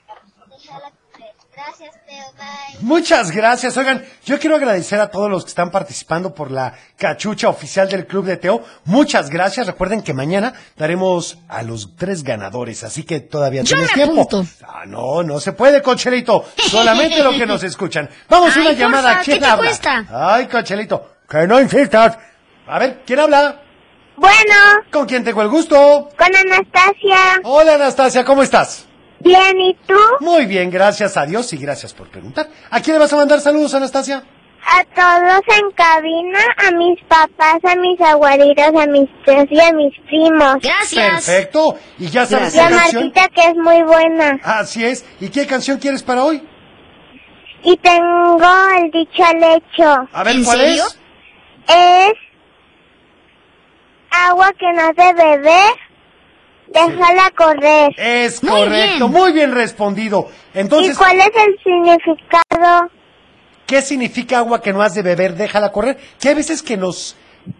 Gracias, 1.54 1.94
Teo, 2.06 2.24
bye. 2.36 2.78
Muchas 2.82 3.30
gracias. 3.30 3.76
Oigan, 3.78 4.04
yo 4.26 4.38
quiero 4.38 4.56
agradecer 4.56 5.00
a 5.00 5.10
todos 5.10 5.30
los 5.30 5.44
que 5.44 5.48
están 5.48 5.70
participando 5.70 6.34
por 6.34 6.50
la 6.50 6.74
cachucha 6.98 7.48
oficial 7.48 7.88
del 7.88 8.06
Club 8.06 8.26
de 8.26 8.36
Teo. 8.36 8.62
Muchas 8.84 9.30
gracias. 9.30 9.66
Recuerden 9.66 10.02
que 10.02 10.12
mañana 10.12 10.52
daremos 10.76 11.38
a 11.48 11.62
los 11.62 11.96
tres 11.96 12.22
ganadores, 12.22 12.84
así 12.84 13.04
que 13.04 13.20
todavía 13.20 13.62
Yo 13.62 13.74
tienes 13.76 13.96
me 13.96 14.04
tiempo. 14.04 14.28
Ah, 14.66 14.84
no, 14.86 15.22
no 15.22 15.40
se 15.40 15.52
puede, 15.52 15.80
Cochelito. 15.80 16.44
Solamente 16.58 17.22
lo 17.22 17.30
que 17.32 17.46
nos 17.46 17.62
escuchan. 17.64 18.10
Vamos, 18.28 18.52
Ay, 18.54 18.60
una 18.60 18.70
porfa, 18.70 18.80
llamada. 18.80 19.18
¿qué 19.20 19.24
¿Quién 19.24 19.40
te 19.40 19.46
habla? 19.46 19.64
cuesta? 19.66 20.04
Ay, 20.10 20.46
Cochelito. 20.48 21.16
Que 21.28 21.46
no 21.46 21.58
insistas. 21.60 22.18
A 22.66 22.78
ver, 22.78 23.02
¿quién 23.06 23.18
habla? 23.20 23.62
Bueno, 24.16 24.54
¿Con 24.92 25.06
quién 25.06 25.24
tengo 25.24 25.40
el 25.42 25.48
gusto? 25.48 26.10
con 26.18 26.36
Anastasia. 26.36 27.40
Hola, 27.44 27.74
Anastasia, 27.74 28.24
¿cómo 28.24 28.42
estás? 28.42 28.86
Bien, 29.20 29.60
¿y 29.60 29.74
tú? 29.86 29.94
Muy 30.20 30.46
bien, 30.46 30.70
gracias 30.70 31.16
a 31.16 31.24
Dios 31.26 31.52
y 31.52 31.56
gracias 31.56 31.92
por 31.94 32.08
preguntar. 32.08 32.48
¿A 32.70 32.80
quién 32.80 32.94
le 32.96 33.00
vas 33.00 33.12
a 33.12 33.16
mandar 33.16 33.40
saludos, 33.40 33.74
Anastasia? 33.74 34.22
A 34.68 34.82
todos 34.94 35.42
en 35.58 35.70
cabina, 35.72 36.40
a 36.56 36.70
mis 36.72 37.00
papás, 37.04 37.58
a 37.64 37.76
mis 37.76 38.00
abuelitos, 38.00 38.66
a 38.66 38.86
mis 38.86 39.08
tíos 39.24 39.46
y 39.48 39.60
a 39.60 39.72
mis 39.72 39.94
primos. 40.06 40.56
Gracias. 40.60 41.24
Perfecto. 41.26 41.78
¿Y 41.98 42.08
ya 42.08 42.26
sabes 42.26 42.54
Y 42.54 42.58
a 42.58 42.68
qué 42.68 42.74
canción? 42.74 43.04
Martita, 43.04 43.28
que 43.28 43.48
es 43.48 43.56
muy 43.56 43.82
buena. 43.82 44.40
Así 44.42 44.84
es. 44.84 45.04
¿Y 45.20 45.28
qué 45.28 45.46
canción 45.46 45.78
quieres 45.78 46.02
para 46.02 46.24
hoy? 46.24 46.42
Y 47.62 47.76
tengo 47.76 48.48
el 48.78 48.90
dicho 48.90 49.24
al 49.24 49.36
hecho. 49.42 50.08
A 50.12 50.24
ver, 50.24 50.34
¿En 50.36 50.44
¿cuál 50.44 50.58
serio? 50.58 50.84
es? 50.84 50.98
Es 51.74 52.12
agua 54.10 54.52
que 54.58 54.72
no 54.72 54.82
has 54.82 54.96
de 54.96 55.12
beber, 55.12 55.72
déjala 56.72 57.30
correr. 57.36 57.90
Es 57.96 58.42
Muy 58.42 58.52
correcto. 58.52 59.08
bien. 59.08 59.10
Muy 59.10 59.32
bien 59.32 59.52
respondido. 59.52 60.28
¿Y 60.54 60.60
Entonces, 60.60 60.96
cuál 60.96 61.18
es 61.20 61.30
el 61.34 61.56
significado? 61.62 62.90
¿qué 63.66 63.82
significa 63.82 64.38
agua 64.38 64.62
que 64.62 64.72
no 64.72 64.80
has 64.80 64.94
de 64.94 65.02
beber? 65.02 65.34
Déjala 65.34 65.72
correr. 65.72 65.98
Que 66.20 66.28
hay 66.28 66.34
veces 66.36 66.62
que 66.62 66.76
nos 66.76 67.16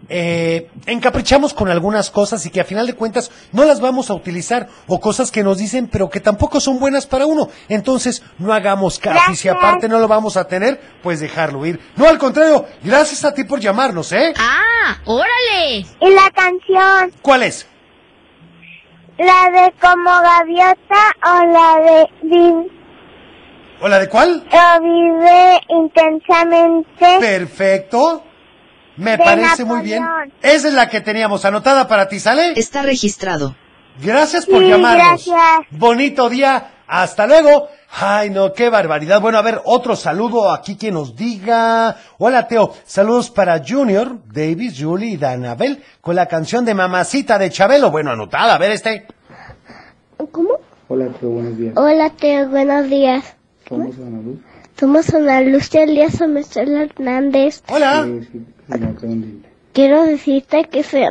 eh, 0.09 0.69
encaprichamos 0.87 1.53
con 1.55 1.69
algunas 1.69 2.11
cosas 2.11 2.45
y 2.47 2.51
que 2.51 2.61
a 2.61 2.65
final 2.65 2.87
de 2.87 2.95
cuentas 2.95 3.31
no 3.53 3.65
las 3.65 3.81
vamos 3.81 4.11
a 4.11 4.15
utilizar 4.15 4.69
o 4.87 5.01
cosas 5.01 5.31
que 5.31 5.45
nos 5.45 5.59
dicen 5.59 5.89
pero 5.89 6.09
que 6.11 6.21
tampoco 6.21 6.61
son 6.61 6.79
buenas 6.79 7.07
para 7.07 7.27
uno. 7.27 7.49
Entonces, 7.69 8.23
no 8.39 8.53
hagamos 8.53 8.99
caso 8.99 9.33
y 9.33 9.37
si 9.37 9.49
aparte 9.49 9.89
no 9.89 9.99
lo 9.99 10.09
vamos 10.09 10.37
a 10.37 10.47
tener, 10.47 10.81
pues 11.03 11.21
dejarlo 11.21 11.65
ir. 11.67 11.81
No, 11.97 12.09
al 12.09 12.19
contrario, 12.19 12.67
gracias 12.83 13.25
a 13.25 13.35
ti 13.35 13.45
por 13.45 13.61
llamarnos, 13.61 14.13
¿eh? 14.13 14.33
Ah, 14.39 14.99
órale. 15.05 15.87
Y 16.01 16.11
la 16.11 16.31
canción, 16.31 17.13
¿Cuál 17.23 17.43
es? 17.43 17.67
La 19.19 19.51
de 19.51 19.73
como 19.81 20.11
gaviota 20.21 21.13
o 21.25 21.45
la 21.47 21.81
de 21.85 22.09
vi- 22.23 22.71
¿O 23.81 23.89
la 23.89 23.99
de 23.99 24.09
cuál? 24.09 24.45
o 24.51 24.81
vive 24.81 25.61
intensamente. 25.69 27.19
Perfecto. 27.21 28.23
Me 28.97 29.13
De 29.13 29.19
parece 29.19 29.65
muy 29.65 29.83
bien. 29.83 30.03
Esa 30.41 30.69
es 30.69 30.75
la 30.75 30.89
que 30.89 31.03
teníamos 31.03 31.45
anotada 31.45 31.87
para 31.87 32.09
ti, 32.09 32.19
¿sale? 32.19 32.53
Está 32.57 32.81
registrado. 32.83 33.55
Gracias 34.01 34.47
por 34.47 34.63
Sí, 34.63 34.69
llamarnos. 34.69 35.27
gracias. 35.27 35.67
Bonito 35.71 36.29
día. 36.31 36.71
Hasta 36.87 37.27
luego. 37.27 37.69
Ay, 37.91 38.31
no, 38.31 38.53
qué 38.53 38.69
barbaridad. 38.69 39.21
Bueno, 39.21 39.39
a 39.39 39.43
ver, 39.43 39.61
otro 39.65 39.97
saludo 39.97 40.51
aquí 40.51 40.77
que 40.77 40.93
nos 40.93 41.17
diga. 41.17 41.97
Hola, 42.19 42.47
Teo. 42.49 42.73
Saludos 42.85 43.31
para 43.31 43.63
Junior, 43.67 44.19
Davis, 44.33 44.77
Julie 44.79 45.13
y 45.13 45.17
Danabel 45.17 45.83
con 46.01 46.15
la 46.15 46.27
canción 46.27 46.65
de 46.65 46.75
Mamacita 46.75 47.39
de 47.39 47.51
Chabelo. 47.51 47.91
Bueno, 47.91 48.11
anotada. 48.11 48.55
A 48.55 48.59
ver 48.59 48.73
este. 48.73 49.07
¿Cómo? 50.31 50.59
Hola, 50.89 51.09
Teo, 51.19 51.31
buenos 51.31 51.57
días. 51.57 51.75
Hola, 51.77 52.11
Teo, 52.11 52.49
buenos 52.49 52.89
días. 52.89 53.25
¿Cómo 53.69 53.93
se 53.93 53.99
llama 53.99 54.23
Luz? 54.23 54.39
Somos 54.79 55.15
Ana 55.15 55.41
Lucia 55.41 55.85
Elías 55.85 56.21
Hernández. 56.21 57.63
Hola. 57.69 58.05
Eh, 58.07 58.29
sí, 58.31 58.45
un 59.03 59.23
diente. 59.23 59.49
Quiero 59.77 60.05
decirte 60.05 60.65
que 60.65 60.83
se, 60.83 61.07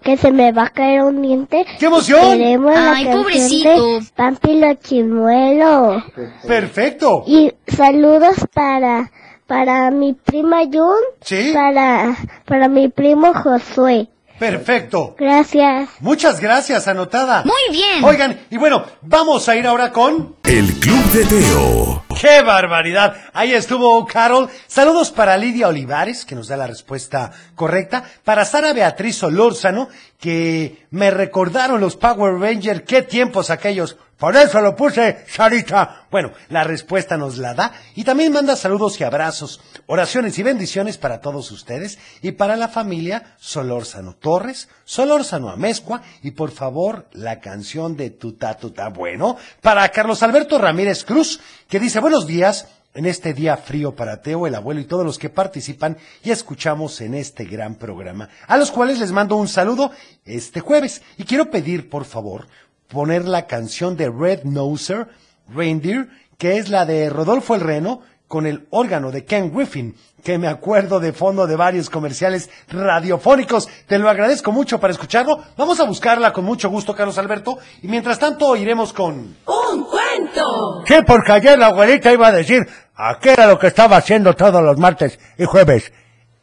que 0.00 0.16
se 0.16 0.32
me 0.32 0.52
va 0.52 0.62
a 0.62 0.70
caer 0.70 1.02
un 1.02 1.20
diente. 1.20 1.66
¡Qué 1.78 1.84
emoción! 1.84 2.40
Ay, 2.74 3.04
pobrecito. 3.04 3.68
de 3.68 4.00
Pampi 4.16 4.58
lo 4.58 4.72
chimuelo. 4.76 6.02
Perfecto. 6.48 7.24
Y 7.26 7.52
saludos 7.66 8.36
para, 8.54 9.10
para 9.46 9.90
mi 9.90 10.14
prima 10.14 10.62
Jun. 10.64 10.96
Sí. 11.20 11.50
Para, 11.52 12.16
para 12.46 12.70
mi 12.70 12.88
primo 12.88 13.34
Josué. 13.34 14.08
Perfecto. 14.38 15.14
Gracias. 15.18 15.90
Muchas 16.00 16.40
gracias, 16.40 16.88
anotada. 16.88 17.44
Muy 17.44 17.76
bien. 17.76 18.02
Oigan, 18.02 18.40
y 18.50 18.56
bueno, 18.56 18.84
vamos 19.02 19.48
a 19.48 19.56
ir 19.56 19.66
ahora 19.66 19.92
con... 19.92 20.36
El 20.44 20.72
Club 20.80 21.04
de 21.06 21.24
Teo. 21.24 22.04
¡Qué 22.20 22.42
barbaridad! 22.42 23.16
Ahí 23.32 23.52
estuvo 23.52 24.06
Carol. 24.06 24.48
Saludos 24.66 25.10
para 25.10 25.36
Lidia 25.36 25.68
Olivares, 25.68 26.24
que 26.24 26.34
nos 26.34 26.48
da 26.48 26.56
la 26.56 26.66
respuesta 26.66 27.32
correcta. 27.54 28.04
Para 28.24 28.44
Sara 28.44 28.72
Beatriz 28.72 29.16
Solórzano, 29.16 29.88
que 30.20 30.86
me 30.90 31.10
recordaron 31.10 31.80
los 31.80 31.96
Power 31.96 32.34
Rangers. 32.34 32.82
¡Qué 32.82 33.02
tiempos 33.02 33.50
aquellos! 33.50 33.96
Por 34.18 34.36
eso 34.36 34.60
lo 34.60 34.76
puse, 34.76 35.24
Sarita. 35.26 36.06
Bueno, 36.10 36.32
la 36.48 36.62
respuesta 36.62 37.16
nos 37.16 37.36
la 37.36 37.54
da. 37.54 37.72
Y 37.96 38.04
también 38.04 38.32
manda 38.32 38.54
saludos 38.54 39.00
y 39.00 39.04
abrazos, 39.04 39.60
oraciones 39.86 40.38
y 40.38 40.42
bendiciones 40.42 40.98
para 40.98 41.20
todos 41.20 41.50
ustedes 41.50 41.98
y 42.22 42.32
para 42.32 42.56
la 42.56 42.68
familia 42.68 43.34
Solórzano 43.38 44.14
Torres, 44.14 44.68
Solórzano 44.84 45.50
Amezcua 45.50 46.02
y 46.22 46.30
por 46.30 46.52
favor 46.52 47.08
la 47.12 47.40
canción 47.40 47.96
de 47.96 48.10
Tuta 48.10 48.54
Tuta. 48.54 48.88
Bueno, 48.88 49.36
para 49.60 49.88
Carlos 49.88 50.22
Alberto 50.22 50.58
Ramírez 50.58 51.04
Cruz, 51.04 51.40
que 51.68 51.80
dice 51.80 52.00
buenos 52.00 52.26
días. 52.26 52.68
En 52.96 53.06
este 53.06 53.34
día 53.34 53.56
frío 53.56 53.96
para 53.96 54.22
Teo, 54.22 54.46
el 54.46 54.54
abuelo 54.54 54.80
y 54.80 54.84
todos 54.84 55.04
los 55.04 55.18
que 55.18 55.28
participan 55.28 55.98
y 56.22 56.30
escuchamos 56.30 57.00
en 57.00 57.14
este 57.14 57.44
gran 57.44 57.74
programa, 57.74 58.28
a 58.46 58.56
los 58.56 58.70
cuales 58.70 59.00
les 59.00 59.10
mando 59.10 59.34
un 59.34 59.48
saludo 59.48 59.90
este 60.24 60.60
jueves. 60.60 61.02
Y 61.18 61.24
quiero 61.24 61.50
pedir, 61.50 61.90
por 61.90 62.04
favor, 62.04 62.46
poner 62.88 63.24
la 63.26 63.46
canción 63.46 63.96
de 63.96 64.10
Red 64.10 64.44
Noser, 64.44 65.08
Reindeer, 65.48 66.08
que 66.38 66.58
es 66.58 66.68
la 66.68 66.86
de 66.86 67.10
Rodolfo 67.10 67.54
el 67.54 67.60
Reno, 67.60 68.02
con 68.28 68.46
el 68.46 68.66
órgano 68.70 69.10
de 69.10 69.24
Ken 69.24 69.54
Griffin, 69.54 69.94
que 70.22 70.38
me 70.38 70.48
acuerdo 70.48 70.98
de 70.98 71.12
fondo 71.12 71.46
de 71.46 71.56
varios 71.56 71.90
comerciales 71.90 72.50
radiofónicos. 72.68 73.68
Te 73.86 73.98
lo 73.98 74.08
agradezco 74.08 74.50
mucho 74.50 74.80
para 74.80 74.92
escucharlo. 74.92 75.38
Vamos 75.56 75.78
a 75.78 75.84
buscarla 75.84 76.32
con 76.32 76.44
mucho 76.44 76.70
gusto, 76.70 76.94
Carlos 76.94 77.18
Alberto. 77.18 77.58
Y 77.82 77.88
mientras 77.88 78.18
tanto 78.18 78.56
iremos 78.56 78.92
con... 78.92 79.36
¡Un 79.46 79.84
cuento! 79.84 80.82
Sí, 80.86 80.94
porque 81.06 81.32
ayer 81.32 81.58
la 81.58 81.66
abuelita 81.66 82.12
iba 82.12 82.28
a 82.28 82.32
decir 82.32 82.66
a 82.96 83.18
qué 83.20 83.34
era 83.34 83.46
lo 83.46 83.58
que 83.58 83.66
estaba 83.66 83.98
haciendo 83.98 84.34
todos 84.34 84.62
los 84.62 84.78
martes 84.78 85.18
y 85.38 85.44
jueves. 85.44 85.92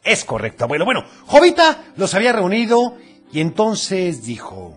Es 0.03 0.23
correcto, 0.23 0.65
abuelo. 0.65 0.85
Bueno, 0.85 1.03
Jovita 1.25 1.85
los 1.97 2.13
había 2.13 2.31
reunido 2.31 2.97
y 3.31 3.41
entonces 3.41 4.23
dijo, 4.23 4.75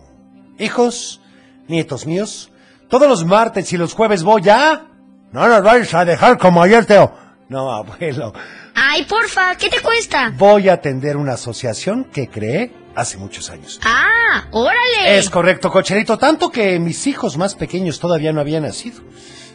hijos, 0.57 1.21
nietos 1.67 2.05
míos, 2.05 2.51
todos 2.89 3.07
los 3.07 3.25
martes 3.25 3.71
y 3.73 3.77
los 3.77 3.93
jueves 3.93 4.23
voy 4.23 4.47
a... 4.49 4.87
No 5.31 5.47
nos 5.47 5.63
vais 5.63 5.93
a 5.93 6.05
dejar 6.05 6.37
como 6.37 6.61
ayer, 6.61 6.85
Teo. 6.85 7.13
No, 7.49 7.71
abuelo, 7.71 8.33
Ay, 8.73 9.03
porfa, 9.05 9.55
¿qué 9.55 9.69
te 9.69 9.79
cuesta? 9.81 10.31
voy 10.35 10.69
a 10.69 10.73
atender 10.73 11.15
una 11.17 11.33
asociación 11.33 12.05
que 12.05 12.27
creé 12.27 12.73
hace 12.95 13.17
muchos 13.17 13.49
años. 13.49 13.79
Ah, 13.83 14.45
órale. 14.51 15.17
Es 15.17 15.29
correcto, 15.29 15.69
cocherito, 15.71 16.17
tanto 16.17 16.49
que 16.49 16.79
mis 16.79 17.05
hijos 17.07 17.37
más 17.37 17.53
pequeños 17.55 17.99
todavía 17.99 18.33
no 18.33 18.41
habían 18.41 18.63
nacido. 18.63 19.01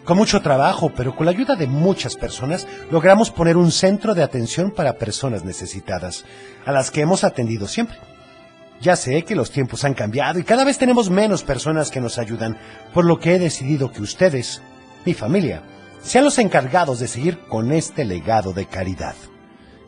Con 0.04 0.16
mucho 0.16 0.40
trabajo, 0.40 0.92
pero 0.96 1.14
con 1.16 1.26
la 1.26 1.32
ayuda 1.32 1.56
de 1.56 1.66
muchas 1.66 2.16
personas, 2.16 2.66
logramos 2.90 3.30
poner 3.30 3.56
un 3.56 3.70
centro 3.72 4.14
de 4.14 4.22
atención 4.22 4.70
para 4.70 4.94
personas 4.98 5.44
necesitadas, 5.44 6.24
a 6.64 6.72
las 6.72 6.90
que 6.90 7.00
hemos 7.02 7.24
atendido 7.24 7.66
siempre. 7.68 7.98
Ya 8.80 8.96
sé 8.96 9.22
que 9.24 9.36
los 9.36 9.50
tiempos 9.50 9.84
han 9.84 9.94
cambiado 9.94 10.38
y 10.38 10.44
cada 10.44 10.64
vez 10.64 10.78
tenemos 10.78 11.10
menos 11.10 11.44
personas 11.44 11.90
que 11.90 12.00
nos 12.00 12.18
ayudan, 12.18 12.58
por 12.94 13.04
lo 13.04 13.18
que 13.18 13.34
he 13.34 13.38
decidido 13.38 13.92
que 13.92 14.00
ustedes, 14.00 14.62
mi 15.04 15.12
familia, 15.12 15.62
sean 16.02 16.24
los 16.24 16.38
encargados 16.38 16.98
de 16.98 17.08
seguir 17.08 17.40
con 17.40 17.72
este 17.72 18.04
legado 18.04 18.52
de 18.52 18.66
caridad. 18.66 19.14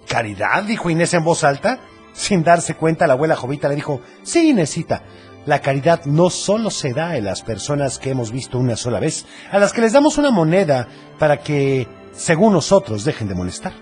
¿Caridad? 0.08 0.64
dijo 0.64 0.90
Inés 0.90 1.14
en 1.14 1.24
voz 1.24 1.42
alta. 1.44 1.80
Sin 2.12 2.42
darse 2.42 2.74
cuenta, 2.74 3.06
la 3.06 3.14
abuela 3.14 3.36
Jovita 3.36 3.68
le 3.68 3.76
dijo, 3.76 4.02
sí, 4.22 4.50
Inésita, 4.50 5.02
La 5.46 5.60
caridad 5.60 6.04
no 6.04 6.28
solo 6.28 6.70
se 6.70 6.92
da 6.92 7.16
en 7.16 7.24
las 7.24 7.42
personas 7.42 7.98
que 7.98 8.10
hemos 8.10 8.30
visto 8.30 8.58
una 8.58 8.76
sola 8.76 9.00
vez, 9.00 9.24
a 9.50 9.58
las 9.58 9.72
que 9.72 9.80
les 9.80 9.92
damos 9.92 10.18
una 10.18 10.30
moneda 10.30 10.86
para 11.18 11.38
que, 11.38 11.88
según 12.12 12.52
nosotros, 12.52 13.04
dejen 13.04 13.26
de 13.28 13.34
molestar. 13.34 13.72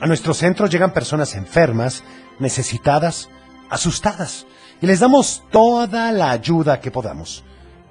A 0.00 0.06
nuestro 0.06 0.34
centro 0.34 0.66
llegan 0.66 0.92
personas 0.92 1.34
enfermas, 1.34 2.04
necesitadas, 2.38 3.30
asustadas, 3.70 4.46
y 4.80 4.86
les 4.86 5.00
damos 5.00 5.42
toda 5.50 6.12
la 6.12 6.30
ayuda 6.30 6.80
que 6.80 6.90
podamos. 6.90 7.44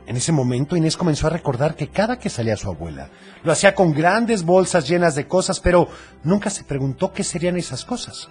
En 0.06 0.18
ese 0.18 0.32
momento 0.32 0.76
Inés 0.76 0.98
comenzó 0.98 1.28
a 1.28 1.32
recordar 1.32 1.76
que 1.76 1.88
cada 1.88 2.20
que 2.20 2.30
salía 2.30 2.58
su 2.58 2.70
abuela, 2.70 3.10
lo 3.44 3.52
hacía 3.52 3.74
con 3.74 3.94
grandes 3.94 4.44
bolsas 4.44 4.88
llenas 4.88 5.16
de 5.16 5.28
cosas, 5.28 5.60
pero 5.60 5.88
nunca 6.24 6.50
se 6.50 6.64
preguntó 6.64 7.14
qué 7.14 7.24
serían 7.24 7.58
esas 7.58 7.86
cosas. 7.86 8.28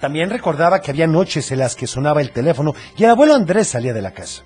También 0.00 0.30
recordaba 0.30 0.80
que 0.80 0.90
había 0.90 1.06
noches 1.06 1.50
en 1.50 1.58
las 1.58 1.74
que 1.74 1.86
sonaba 1.86 2.20
el 2.20 2.30
teléfono 2.30 2.74
y 2.96 3.04
el 3.04 3.10
abuelo 3.10 3.34
Andrés 3.34 3.68
salía 3.68 3.92
de 3.92 4.02
la 4.02 4.12
casa, 4.12 4.42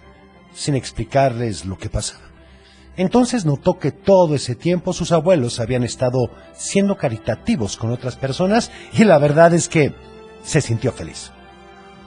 sin 0.54 0.74
explicarles 0.74 1.64
lo 1.64 1.76
que 1.76 1.90
pasaba. 1.90 2.24
Entonces 2.96 3.44
notó 3.44 3.78
que 3.78 3.92
todo 3.92 4.34
ese 4.34 4.54
tiempo 4.54 4.92
sus 4.92 5.12
abuelos 5.12 5.60
habían 5.60 5.82
estado 5.82 6.30
siendo 6.54 6.96
caritativos 6.96 7.76
con 7.76 7.90
otras 7.90 8.16
personas 8.16 8.70
y 8.92 9.04
la 9.04 9.18
verdad 9.18 9.52
es 9.52 9.68
que 9.68 9.94
se 10.42 10.60
sintió 10.60 10.92
feliz. 10.92 11.30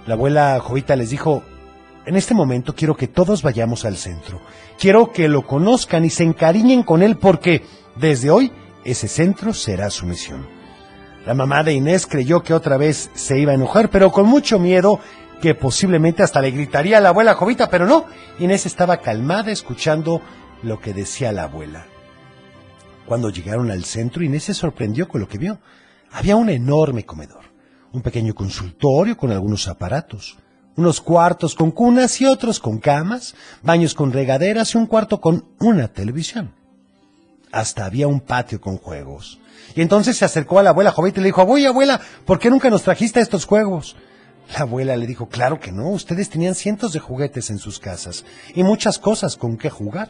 La 0.07 0.13
abuela 0.13 0.57
Jovita 0.61 0.95
les 0.95 1.09
dijo, 1.09 1.43
en 2.05 2.15
este 2.15 2.33
momento 2.33 2.73
quiero 2.73 2.95
que 2.95 3.09
todos 3.09 3.43
vayamos 3.43 3.83
al 3.83 3.97
centro. 3.97 4.39
Quiero 4.79 5.11
que 5.11 5.27
lo 5.27 5.45
conozcan 5.45 6.05
y 6.05 6.09
se 6.09 6.23
encariñen 6.23 6.83
con 6.83 7.03
él 7.03 7.17
porque 7.17 7.63
desde 7.97 8.29
hoy 8.29 8.53
ese 8.85 9.09
centro 9.09 9.53
será 9.53 9.89
su 9.89 10.05
misión. 10.05 10.47
La 11.25 11.33
mamá 11.33 11.61
de 11.61 11.73
Inés 11.73 12.07
creyó 12.07 12.41
que 12.41 12.53
otra 12.53 12.77
vez 12.77 13.11
se 13.15 13.37
iba 13.37 13.51
a 13.51 13.55
enojar, 13.55 13.89
pero 13.89 14.09
con 14.09 14.25
mucho 14.27 14.59
miedo 14.59 15.01
que 15.41 15.55
posiblemente 15.55 16.23
hasta 16.23 16.39
le 16.39 16.51
gritaría 16.51 16.99
a 16.99 17.01
la 17.01 17.09
abuela 17.09 17.33
Jovita, 17.33 17.69
pero 17.69 17.85
no. 17.85 18.05
Inés 18.39 18.65
estaba 18.65 19.01
calmada 19.01 19.51
escuchando 19.51 20.21
lo 20.63 20.79
que 20.79 20.93
decía 20.93 21.33
la 21.33 21.43
abuela. 21.43 21.85
Cuando 23.05 23.29
llegaron 23.29 23.71
al 23.71 23.83
centro, 23.83 24.23
Inés 24.23 24.45
se 24.45 24.53
sorprendió 24.53 25.09
con 25.09 25.19
lo 25.19 25.27
que 25.27 25.37
vio. 25.37 25.59
Había 26.13 26.37
un 26.37 26.49
enorme 26.49 27.03
comedor, 27.03 27.43
un 27.93 28.01
pequeño 28.01 28.35
consultorio 28.35 29.17
con 29.17 29.31
algunos 29.31 29.67
aparatos, 29.67 30.37
unos 30.75 31.01
cuartos 31.01 31.55
con 31.55 31.71
cunas 31.71 32.21
y 32.21 32.25
otros 32.25 32.59
con 32.59 32.79
camas, 32.79 33.35
baños 33.63 33.93
con 33.93 34.11
regaderas 34.11 34.73
y 34.73 34.77
un 34.77 34.85
cuarto 34.85 35.19
con 35.19 35.45
una 35.59 35.87
televisión. 35.87 36.53
Hasta 37.51 37.85
había 37.85 38.07
un 38.07 38.19
patio 38.19 38.61
con 38.61 38.77
juegos. 38.77 39.39
Y 39.75 39.81
entonces 39.81 40.17
se 40.17 40.25
acercó 40.25 40.59
a 40.59 40.63
la 40.63 40.69
abuela 40.69 40.91
Jovita 40.91 41.19
y 41.19 41.23
le 41.23 41.27
dijo, 41.27 41.41
abuela, 41.41 41.69
abuela, 41.69 42.01
¿por 42.25 42.39
qué 42.39 42.49
nunca 42.49 42.69
nos 42.69 42.83
trajiste 42.83 43.19
estos 43.19 43.45
juegos? 43.45 43.95
La 44.53 44.61
abuela 44.61 44.95
le 44.95 45.07
dijo, 45.07 45.27
claro 45.27 45.59
que 45.59 45.71
no, 45.71 45.89
ustedes 45.89 46.29
tenían 46.29 46.55
cientos 46.55 46.93
de 46.93 46.99
juguetes 46.99 47.49
en 47.49 47.57
sus 47.57 47.79
casas 47.79 48.23
y 48.53 48.63
muchas 48.63 48.99
cosas 48.99 49.35
con 49.35 49.57
que 49.57 49.69
jugar. 49.69 50.09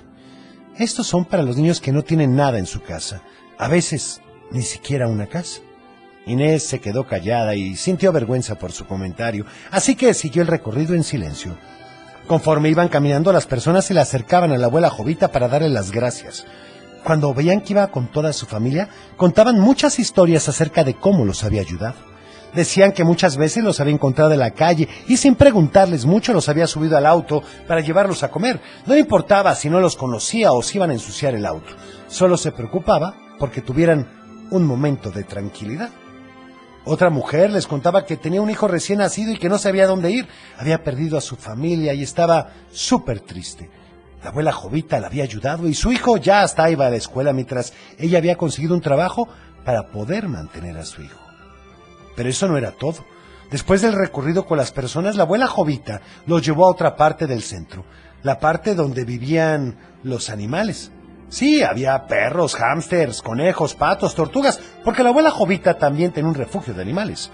Estos 0.77 1.07
son 1.07 1.25
para 1.25 1.43
los 1.43 1.57
niños 1.57 1.81
que 1.81 1.91
no 1.91 2.03
tienen 2.03 2.35
nada 2.35 2.59
en 2.59 2.67
su 2.67 2.81
casa, 2.81 3.23
a 3.57 3.67
veces 3.67 4.21
ni 4.51 4.61
siquiera 4.61 5.07
una 5.07 5.27
casa. 5.27 5.61
Inés 6.27 6.67
se 6.67 6.79
quedó 6.79 7.07
callada 7.07 7.55
y 7.55 7.75
sintió 7.75 8.11
vergüenza 8.11 8.55
por 8.55 8.71
su 8.71 8.85
comentario, 8.85 9.45
así 9.71 9.95
que 9.95 10.13
siguió 10.13 10.41
el 10.41 10.47
recorrido 10.47 10.93
en 10.93 11.03
silencio. 11.03 11.57
Conforme 12.27 12.69
iban 12.69 12.89
caminando, 12.89 13.31
las 13.31 13.47
personas 13.47 13.85
se 13.85 13.93
le 13.93 14.01
acercaban 14.01 14.51
a 14.51 14.57
la 14.57 14.65
abuela 14.65 14.89
Jovita 14.89 15.29
para 15.29 15.47
darle 15.47 15.69
las 15.69 15.91
gracias. 15.91 16.45
Cuando 17.03 17.33
veían 17.33 17.61
que 17.61 17.71
iba 17.71 17.87
con 17.87 18.07
toda 18.07 18.33
su 18.33 18.45
familia, 18.45 18.89
contaban 19.15 19.59
muchas 19.59 19.97
historias 19.97 20.49
acerca 20.49 20.83
de 20.83 20.95
cómo 20.95 21.23
los 21.23 21.45
había 21.45 21.61
ayudado. 21.61 21.95
Decían 22.53 22.91
que 22.91 23.05
muchas 23.05 23.37
veces 23.37 23.63
los 23.63 23.79
había 23.79 23.93
encontrado 23.93 24.31
en 24.33 24.39
la 24.39 24.51
calle 24.51 24.89
y 25.07 25.15
sin 25.15 25.35
preguntarles 25.35 26.05
mucho 26.05 26.33
los 26.33 26.49
había 26.49 26.67
subido 26.67 26.97
al 26.97 27.05
auto 27.05 27.43
para 27.67 27.81
llevarlos 27.81 28.23
a 28.23 28.31
comer. 28.31 28.59
No 28.85 28.97
importaba 28.97 29.55
si 29.55 29.69
no 29.69 29.79
los 29.79 29.95
conocía 29.95 30.51
o 30.51 30.61
si 30.61 30.77
iban 30.77 30.89
a 30.89 30.93
ensuciar 30.93 31.33
el 31.35 31.45
auto. 31.45 31.73
Solo 32.07 32.35
se 32.35 32.51
preocupaba 32.51 33.15
porque 33.39 33.61
tuvieran 33.61 34.07
un 34.49 34.65
momento 34.65 35.11
de 35.11 35.23
tranquilidad. 35.23 35.91
Otra 36.89 37.09
mujer 37.09 37.51
les 37.51 37.67
contaba 37.67 38.05
que 38.05 38.15
tenía 38.15 38.41
un 38.41 38.49
hijo 38.49 38.65
recién 38.65 38.99
nacido 38.99 39.33
y 39.33 39.37
que 39.37 39.49
no 39.49 39.57
sabía 39.57 39.87
dónde 39.87 40.09
ir. 40.09 40.25
Había 40.57 40.85
perdido 40.85 41.17
a 41.17 41.21
su 41.21 41.35
familia 41.35 41.93
y 41.93 42.01
estaba 42.01 42.51
súper 42.71 43.19
triste. 43.19 43.69
La 44.23 44.29
abuela 44.29 44.53
Jovita 44.53 44.97
la 45.01 45.07
había 45.07 45.25
ayudado 45.25 45.67
y 45.67 45.73
su 45.73 45.91
hijo 45.91 46.15
ya 46.15 46.43
hasta 46.43 46.69
iba 46.69 46.87
a 46.87 46.89
la 46.89 46.95
escuela 46.95 47.33
mientras 47.33 47.73
ella 47.97 48.19
había 48.19 48.37
conseguido 48.37 48.73
un 48.73 48.79
trabajo 48.79 49.27
para 49.65 49.87
poder 49.87 50.29
mantener 50.29 50.77
a 50.77 50.85
su 50.85 51.01
hijo. 51.01 51.19
Pero 52.15 52.29
eso 52.29 52.47
no 52.47 52.57
era 52.57 52.71
todo. 52.71 53.03
Después 53.51 53.81
del 53.81 53.91
recorrido 53.91 54.45
con 54.45 54.57
las 54.57 54.71
personas, 54.71 55.17
la 55.17 55.23
abuela 55.23 55.47
Jovita 55.47 55.99
los 56.25 56.41
llevó 56.41 56.67
a 56.67 56.71
otra 56.71 56.95
parte 56.95 57.27
del 57.27 57.43
centro, 57.43 57.83
la 58.23 58.39
parte 58.39 58.75
donde 58.75 59.03
vivían 59.03 59.75
los 60.03 60.29
animales. 60.29 60.93
Sí, 61.29 61.61
había 61.61 62.07
perros, 62.07 62.55
hámsters, 62.55 63.21
conejos, 63.21 63.75
patos, 63.75 64.15
tortugas, 64.15 64.59
porque 64.85 65.03
la 65.03 65.09
abuela 65.09 65.29
Jovita 65.29 65.77
también 65.77 66.11
tenía 66.11 66.29
un 66.29 66.35
refugio 66.35 66.73
de 66.73 66.81
animales. 66.81 67.29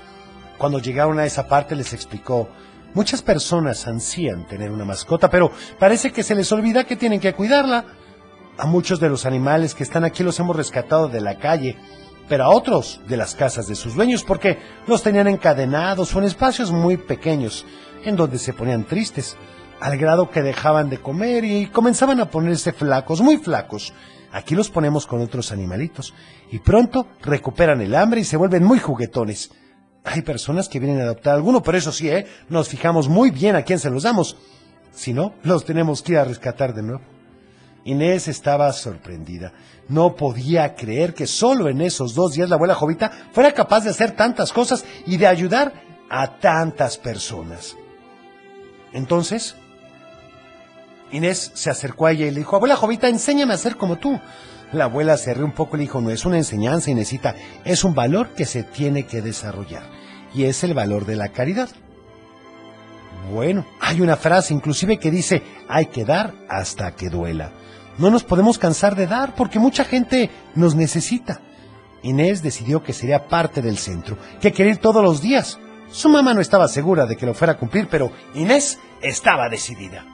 Cuando 0.57 0.79
llegaron 0.79 1.19
a 1.19 1.25
esa 1.25 1.47
parte 1.47 1.75
les 1.75 1.93
explicó, 1.93 2.49
muchas 2.95 3.21
personas 3.21 3.87
ansían 3.87 4.47
tener 4.47 4.71
una 4.71 4.85
mascota, 4.85 5.29
pero 5.29 5.51
parece 5.77 6.11
que 6.11 6.23
se 6.23 6.33
les 6.33 6.51
olvida 6.51 6.85
que 6.85 6.95
tienen 6.95 7.19
que 7.19 7.33
cuidarla. 7.33 7.85
A 8.57 8.65
muchos 8.65 8.99
de 8.99 9.09
los 9.09 9.25
animales 9.25 9.75
que 9.75 9.83
están 9.83 10.03
aquí 10.03 10.23
los 10.23 10.39
hemos 10.39 10.55
rescatado 10.55 11.07
de 11.07 11.21
la 11.21 11.37
calle, 11.37 11.77
pero 12.27 12.45
a 12.45 12.49
otros 12.49 13.01
de 13.07 13.17
las 13.17 13.35
casas 13.35 13.67
de 13.67 13.75
sus 13.75 13.93
dueños 13.95 14.23
porque 14.23 14.57
los 14.87 15.03
tenían 15.03 15.27
encadenados 15.27 16.15
o 16.15 16.19
en 16.19 16.25
espacios 16.25 16.71
muy 16.71 16.97
pequeños, 16.97 17.65
en 18.05 18.15
donde 18.15 18.39
se 18.39 18.53
ponían 18.53 18.85
tristes, 18.85 19.35
al 19.83 19.97
grado 19.97 20.29
que 20.29 20.41
dejaban 20.41 20.89
de 20.89 20.99
comer 20.99 21.43
y 21.43 21.67
comenzaban 21.67 22.21
a 22.21 22.29
ponerse 22.29 22.71
flacos, 22.71 23.19
muy 23.19 23.35
flacos. 23.35 23.93
Aquí 24.31 24.55
los 24.55 24.69
ponemos 24.69 25.05
con 25.05 25.19
otros 25.19 25.51
animalitos 25.51 26.13
y 26.49 26.59
pronto 26.59 27.07
recuperan 27.21 27.81
el 27.81 27.93
hambre 27.93 28.21
y 28.21 28.23
se 28.23 28.37
vuelven 28.37 28.63
muy 28.63 28.79
juguetones. 28.79 29.51
Hay 30.05 30.21
personas 30.21 30.69
que 30.69 30.79
vienen 30.79 31.01
a 31.01 31.03
adoptar 31.03 31.35
alguno, 31.35 31.61
pero 31.61 31.77
eso 31.77 31.91
sí, 31.91 32.09
¿eh? 32.09 32.25
nos 32.47 32.69
fijamos 32.69 33.09
muy 33.09 33.29
bien 33.29 33.57
a 33.57 33.63
quién 33.63 33.77
se 33.77 33.89
los 33.89 34.03
damos. 34.03 34.37
Si 34.93 35.11
no, 35.11 35.33
los 35.43 35.65
tenemos 35.65 36.01
que 36.01 36.13
ir 36.13 36.19
a 36.19 36.23
rescatar 36.23 36.73
de 36.73 36.83
nuevo. 36.83 37.01
Inés 37.83 38.29
estaba 38.29 38.71
sorprendida. 38.71 39.51
No 39.89 40.15
podía 40.15 40.75
creer 40.75 41.13
que 41.13 41.27
solo 41.27 41.67
en 41.67 41.81
esos 41.81 42.15
dos 42.15 42.35
días 42.35 42.47
la 42.47 42.55
abuela 42.55 42.73
Jovita 42.73 43.11
fuera 43.33 43.51
capaz 43.51 43.83
de 43.83 43.89
hacer 43.89 44.11
tantas 44.11 44.53
cosas 44.53 44.85
y 45.05 45.17
de 45.17 45.27
ayudar 45.27 45.73
a 46.09 46.39
tantas 46.39 46.97
personas. 46.97 47.75
Entonces, 48.93 49.57
Inés 51.13 51.51
se 51.53 51.69
acercó 51.69 52.07
a 52.07 52.11
ella 52.11 52.25
y 52.25 52.31
le 52.31 52.39
dijo, 52.39 52.55
abuela 52.55 52.75
Jovita, 52.75 53.07
enséñame 53.07 53.53
a 53.53 53.57
ser 53.57 53.77
como 53.77 53.97
tú. 53.97 54.19
La 54.71 54.85
abuela 54.85 55.15
se 55.15 55.31
rió 55.33 55.45
un 55.45 55.51
poco 55.51 55.75
y 55.75 55.79
le 55.79 55.83
dijo, 55.83 56.01
no 56.01 56.09
es 56.09 56.25
una 56.25 56.37
enseñanza, 56.37 56.89
Inésita, 56.89 57.35
es 57.63 57.83
un 57.83 57.93
valor 57.93 58.29
que 58.29 58.45
se 58.45 58.63
tiene 58.63 59.05
que 59.05 59.21
desarrollar. 59.21 59.83
Y 60.33 60.45
es 60.45 60.63
el 60.63 60.73
valor 60.73 61.05
de 61.05 61.15
la 61.15 61.29
caridad. 61.29 61.69
Bueno, 63.31 63.63
hay 63.79 64.01
una 64.01 64.17
frase 64.17 64.55
inclusive 64.55 64.97
que 64.97 65.11
dice, 65.11 65.43
hay 65.69 65.85
que 65.85 66.03
dar 66.03 66.33
hasta 66.49 66.95
que 66.95 67.09
duela. 67.09 67.51
No 67.99 68.09
nos 68.09 68.23
podemos 68.23 68.57
cansar 68.57 68.95
de 68.95 69.05
dar 69.05 69.35
porque 69.35 69.59
mucha 69.59 69.85
gente 69.85 70.31
nos 70.55 70.73
necesita. 70.73 71.41
Inés 72.01 72.41
decidió 72.41 72.81
que 72.81 72.91
sería 72.91 73.27
parte 73.27 73.61
del 73.61 73.77
centro, 73.77 74.17
que 74.41 74.51
quería 74.51 74.73
ir 74.73 74.79
todos 74.79 75.03
los 75.03 75.21
días. 75.21 75.59
Su 75.91 76.09
mamá 76.09 76.33
no 76.33 76.41
estaba 76.41 76.67
segura 76.67 77.05
de 77.05 77.15
que 77.15 77.27
lo 77.27 77.35
fuera 77.35 77.53
a 77.53 77.57
cumplir, 77.57 77.87
pero 77.87 78.11
Inés 78.33 78.79
estaba 78.99 79.47
decidida. 79.47 80.05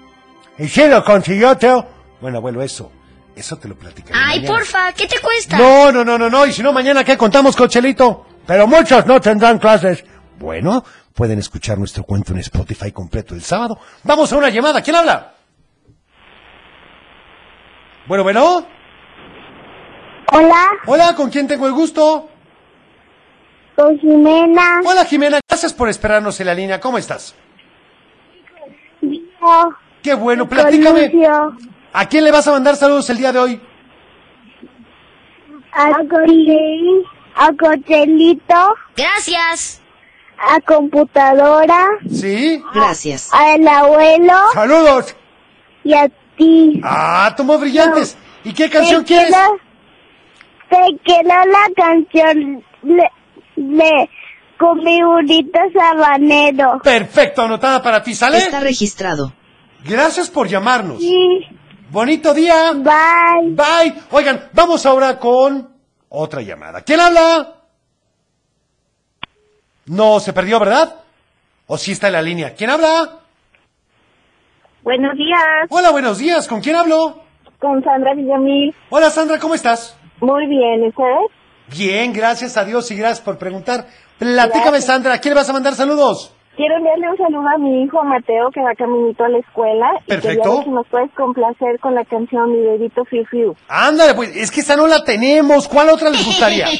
¿Y 0.59 0.67
si 0.67 0.87
lo 0.87 1.03
consiguió, 1.03 1.57
Teo? 1.57 1.85
Bueno, 2.21 2.37
abuelo, 2.37 2.61
eso, 2.61 2.91
eso 3.35 3.57
te 3.57 3.67
lo 3.67 3.75
platicaré 3.75 4.13
Ay, 4.19 4.39
mañana. 4.41 4.47
porfa, 4.57 4.91
¿qué 4.93 5.07
te 5.07 5.19
cuesta? 5.19 5.57
No, 5.57 5.91
no, 5.91 6.03
no, 6.03 6.17
no, 6.17 6.29
no. 6.29 6.45
Y 6.45 6.51
si 6.53 6.61
no, 6.61 6.73
mañana, 6.73 7.03
¿qué 7.03 7.17
contamos, 7.17 7.55
Cochelito? 7.55 8.25
Pero 8.45 8.67
muchos 8.67 9.05
no 9.05 9.21
tendrán 9.21 9.57
clases. 9.59 10.03
Bueno, 10.37 10.83
pueden 11.13 11.39
escuchar 11.39 11.77
nuestro 11.77 12.03
cuento 12.03 12.33
en 12.33 12.39
Spotify 12.39 12.91
completo 12.91 13.35
el 13.35 13.41
sábado. 13.41 13.79
Vamos 14.03 14.31
a 14.33 14.37
una 14.37 14.49
llamada. 14.49 14.81
¿Quién 14.81 14.95
habla? 14.97 15.33
Bueno, 18.07 18.23
bueno. 18.23 18.65
Hola, 20.31 20.65
Hola, 20.85 21.15
¿con 21.15 21.29
quién 21.29 21.47
tengo 21.47 21.67
el 21.67 21.73
gusto? 21.73 22.29
con 23.75 23.97
Jimena. 23.97 24.81
Hola, 24.85 25.05
Jimena. 25.05 25.39
Gracias 25.47 25.73
por 25.73 25.87
esperarnos 25.87 26.37
en 26.41 26.47
la 26.47 26.53
línea. 26.53 26.79
¿Cómo 26.81 26.97
estás? 26.97 27.33
Yo, 29.01 29.73
Qué 30.03 30.13
bueno, 30.13 30.47
platícame. 30.47 31.11
¿A 31.93 32.07
quién 32.07 32.23
le 32.23 32.31
vas 32.31 32.47
a 32.47 32.51
mandar 32.51 32.75
saludos 32.75 33.09
el 33.09 33.17
día 33.17 33.31
de 33.33 33.39
hoy? 33.39 33.61
a 35.71 35.91
Cochelito, 36.09 37.09
a 37.35 37.49
Cochelito, 37.53 38.75
Gracias. 38.97 39.81
a 40.37 40.59
computadora, 40.61 41.85
¿Sí? 42.11 42.61
Gracias. 42.73 43.29
al 43.33 43.67
abuelo 43.67 44.33
Saludos. 44.53 45.15
y 45.83 45.93
a 45.93 46.09
ti. 46.37 46.81
Ah, 46.83 47.33
tomó 47.37 47.57
brillantes. 47.59 48.17
¿Y 48.43 48.53
qué 48.53 48.69
canción 48.69 49.03
Te 49.03 49.07
quieres? 49.07 49.27
quiero- 49.35 49.59
Te 50.69 50.99
quiero 51.03 51.29
la 51.29 51.67
canción 51.75 52.63
le, 52.83 53.11
le, 53.55 54.09
con 54.57 54.83
mi 54.83 55.01
burrito 55.03 55.59
sabanero. 55.73 56.79
Perfecto, 56.83 57.41
anotada 57.43 57.81
para 57.81 58.01
ti, 58.03 58.13
¿sale? 58.15 58.37
Está 58.39 58.59
registrado. 58.59 59.33
Gracias 59.85 60.29
por 60.29 60.47
llamarnos. 60.47 60.99
Sí. 60.99 61.47
Bonito 61.91 62.33
día. 62.33 62.73
Bye. 62.73 63.51
Bye. 63.55 64.01
Oigan, 64.11 64.49
vamos 64.53 64.85
ahora 64.85 65.17
con 65.17 65.69
otra 66.09 66.41
llamada. 66.41 66.81
¿Quién 66.81 66.99
habla? 66.99 67.55
No, 69.85 70.19
se 70.19 70.33
perdió, 70.33 70.59
¿verdad? 70.59 70.95
¿O 71.67 71.77
sí 71.77 71.93
está 71.93 72.07
en 72.07 72.13
la 72.13 72.21
línea? 72.21 72.53
¿Quién 72.53 72.69
habla? 72.69 73.19
Buenos 74.83 75.15
días, 75.17 75.39
Hola, 75.69 75.91
buenos 75.91 76.17
días. 76.17 76.47
¿Con 76.47 76.61
quién 76.61 76.75
hablo? 76.75 77.23
con 77.59 77.83
Sandra 77.83 78.13
Villamil. 78.13 78.73
Hola, 78.89 79.09
Sandra, 79.09 79.37
¿cómo 79.37 79.53
estás? 79.53 79.97
Muy 80.21 80.47
bien, 80.47 80.85
¿y 80.85 80.87
ustedes? 80.87 81.27
Bien, 81.77 82.13
gracias 82.13 82.55
a 82.55 82.63
Dios 82.63 82.89
y 82.91 82.95
gracias 82.95 83.19
por 83.19 83.37
preguntar. 83.37 83.85
Platícame, 84.17 84.63
Gracias. 84.71 84.85
Sandra, 84.85 85.13
¿a 85.15 85.19
quién 85.19 85.33
le 85.33 85.39
vas 85.41 85.49
a 85.49 85.53
mandar 85.53 85.75
saludos? 85.75 86.33
Quiero 86.59 86.75
enviarle 86.75 87.09
un 87.09 87.17
saludo 87.17 87.47
a 87.47 87.57
mi 87.57 87.83
hijo 87.83 88.03
Mateo 88.03 88.51
que 88.53 88.59
va 88.59 88.75
caminito 88.75 89.23
a 89.23 89.29
la 89.29 89.37
escuela. 89.37 89.91
Perfecto. 90.05 90.27
Y 90.27 90.35
quería 90.35 90.55
ver 90.55 90.63
si 90.65 90.69
nos 90.71 90.87
puedes 90.87 91.11
complacer 91.13 91.79
con 91.79 91.95
la 91.95 92.03
canción 92.03 92.51
Mi 92.51 92.57
Dedito 92.59 93.05
Fiu 93.05 93.23
Fiu. 93.31 93.55
Ándale, 93.69 94.13
pues, 94.13 94.35
es 94.35 94.51
que 94.51 94.59
esa 94.59 94.75
no 94.75 94.85
la 94.85 95.01
tenemos. 95.05 95.69
¿Cuál 95.69 95.87
otra 95.87 96.09
les 96.09 96.25
gustaría? 96.25 96.67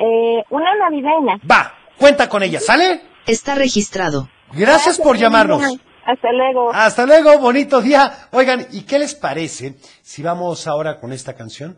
Eh, 0.00 0.44
una 0.50 0.76
navideña. 0.76 1.40
Va, 1.50 1.74
cuenta 1.98 2.28
con 2.28 2.44
ella, 2.44 2.60
¿sale? 2.60 3.00
Está 3.26 3.56
registrado. 3.56 4.28
Gracias 4.52 5.00
por 5.00 5.16
llamarnos. 5.16 5.60
Hasta 6.08 6.32
luego. 6.32 6.72
Hasta 6.72 7.04
luego, 7.04 7.38
bonito 7.38 7.82
día. 7.82 8.28
Oigan, 8.30 8.66
¿y 8.72 8.80
qué 8.84 8.98
les 8.98 9.14
parece 9.14 9.74
si 10.02 10.22
vamos 10.22 10.66
ahora 10.66 10.98
con 10.98 11.12
esta 11.12 11.34
canción? 11.34 11.76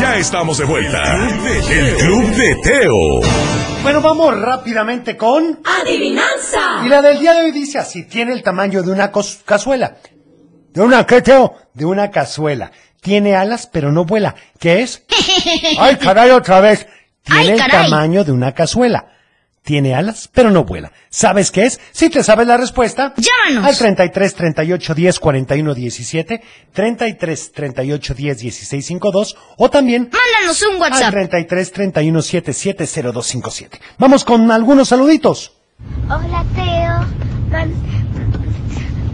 Ya 0.00 0.16
estamos 0.16 0.58
de 0.58 0.64
vuelta. 0.64 1.28
El 1.70 1.94
Club 1.94 2.34
de 2.34 2.56
Teo. 2.64 3.20
Bueno, 3.84 4.00
vamos 4.00 4.40
rápidamente 4.40 5.16
con... 5.16 5.60
¡Adivinanza! 5.64 6.84
Y 6.84 6.88
la 6.88 7.00
del 7.00 7.20
día 7.20 7.32
de 7.32 7.44
hoy 7.44 7.52
dice 7.52 7.78
así, 7.78 8.02
tiene 8.08 8.32
el 8.32 8.42
tamaño 8.42 8.82
de 8.82 8.90
una 8.90 9.12
cazuela. 9.44 9.98
¿De 10.72 10.80
una 10.80 11.06
qué, 11.06 11.22
Teo? 11.22 11.54
De 11.74 11.84
una 11.84 12.10
cazuela. 12.10 12.72
Tiene 13.02 13.36
alas, 13.36 13.68
pero 13.72 13.92
no 13.92 14.04
vuela. 14.04 14.34
¿Qué 14.58 14.82
es? 14.82 15.04
Ay, 15.78 15.94
caray, 15.98 16.30
otra 16.30 16.60
vez. 16.60 16.88
Tiene 17.22 17.40
Ay, 17.40 17.50
el 17.50 17.70
tamaño 17.70 18.24
de 18.24 18.32
una 18.32 18.50
cazuela. 18.50 19.13
Tiene 19.64 19.94
alas, 19.94 20.28
pero 20.30 20.50
no 20.50 20.64
vuela. 20.64 20.92
¿Sabes 21.08 21.50
qué 21.50 21.64
es? 21.64 21.80
Si 21.90 22.10
te 22.10 22.22
sabes 22.22 22.46
la 22.46 22.58
respuesta. 22.58 23.14
Llámanos. 23.16 23.66
Al 23.70 23.78
33 23.78 24.34
38 24.34 24.94
10 24.94 25.18
41 25.20 25.74
17, 25.74 26.42
33 26.72 27.52
38 27.52 28.14
10 28.14 28.38
16 28.40 28.86
52 28.86 29.36
o 29.56 29.70
también 29.70 30.10
Mándanos 30.12 30.62
un 30.64 30.74
al 30.74 30.80
WhatsApp. 30.92 31.10
33 31.12 31.72
31 31.72 32.22
77 32.22 32.84
0257. 32.86 33.80
Vamos 33.98 34.22
con 34.24 34.50
algunos 34.50 34.88
saluditos. 34.88 35.52
Hola, 36.10 36.44
Teo. 36.54 37.48
Man- 37.50 37.72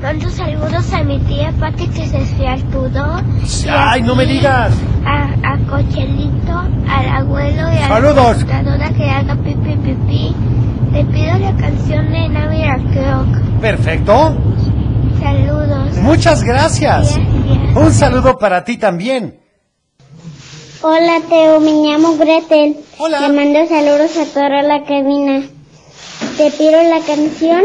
mando 0.00 0.30
saludos 0.30 0.92
a 0.92 1.02
mi 1.04 1.18
tía 1.20 1.52
Pati 1.58 1.86
que 1.88 2.06
se 2.06 2.46
a 2.46 3.92
Ay, 3.92 4.02
no 4.02 4.14
me 4.14 4.26
digas. 4.26 4.72
A, 5.04 5.52
a 5.52 5.58
Cochelito, 5.68 6.58
al 6.88 7.08
abuelo 7.08 7.72
y 7.72 7.76
a 7.76 7.88
Saludos. 7.88 8.16
la 8.16 8.62
computadora 8.62 8.90
que 8.90 9.10
haga 9.10 9.36
pipi 9.36 9.76
pipi. 9.76 10.34
Te 10.92 11.04
pido 11.04 11.38
la 11.38 11.56
canción 11.56 12.10
de 12.10 12.28
Navidad 12.28 12.78
Clock. 12.92 13.60
Perfecto. 13.60 14.36
Saludos. 15.20 15.96
Muchas 15.98 16.42
gracias. 16.42 17.18
Un 17.76 17.92
saludo 17.92 18.38
para 18.38 18.64
ti 18.64 18.78
también. 18.78 19.38
Hola, 20.82 21.20
Teo. 21.28 21.60
Me 21.60 21.72
llamo 21.72 22.16
Gretel. 22.16 22.76
Hola. 22.98 23.20
Le 23.20 23.28
mando 23.28 23.68
saludos 23.68 24.16
a 24.16 24.24
toda 24.32 24.62
la 24.62 24.82
cabina. 24.84 25.42
Te 26.36 26.50
pido 26.52 26.82
la 26.82 27.00
canción 27.06 27.62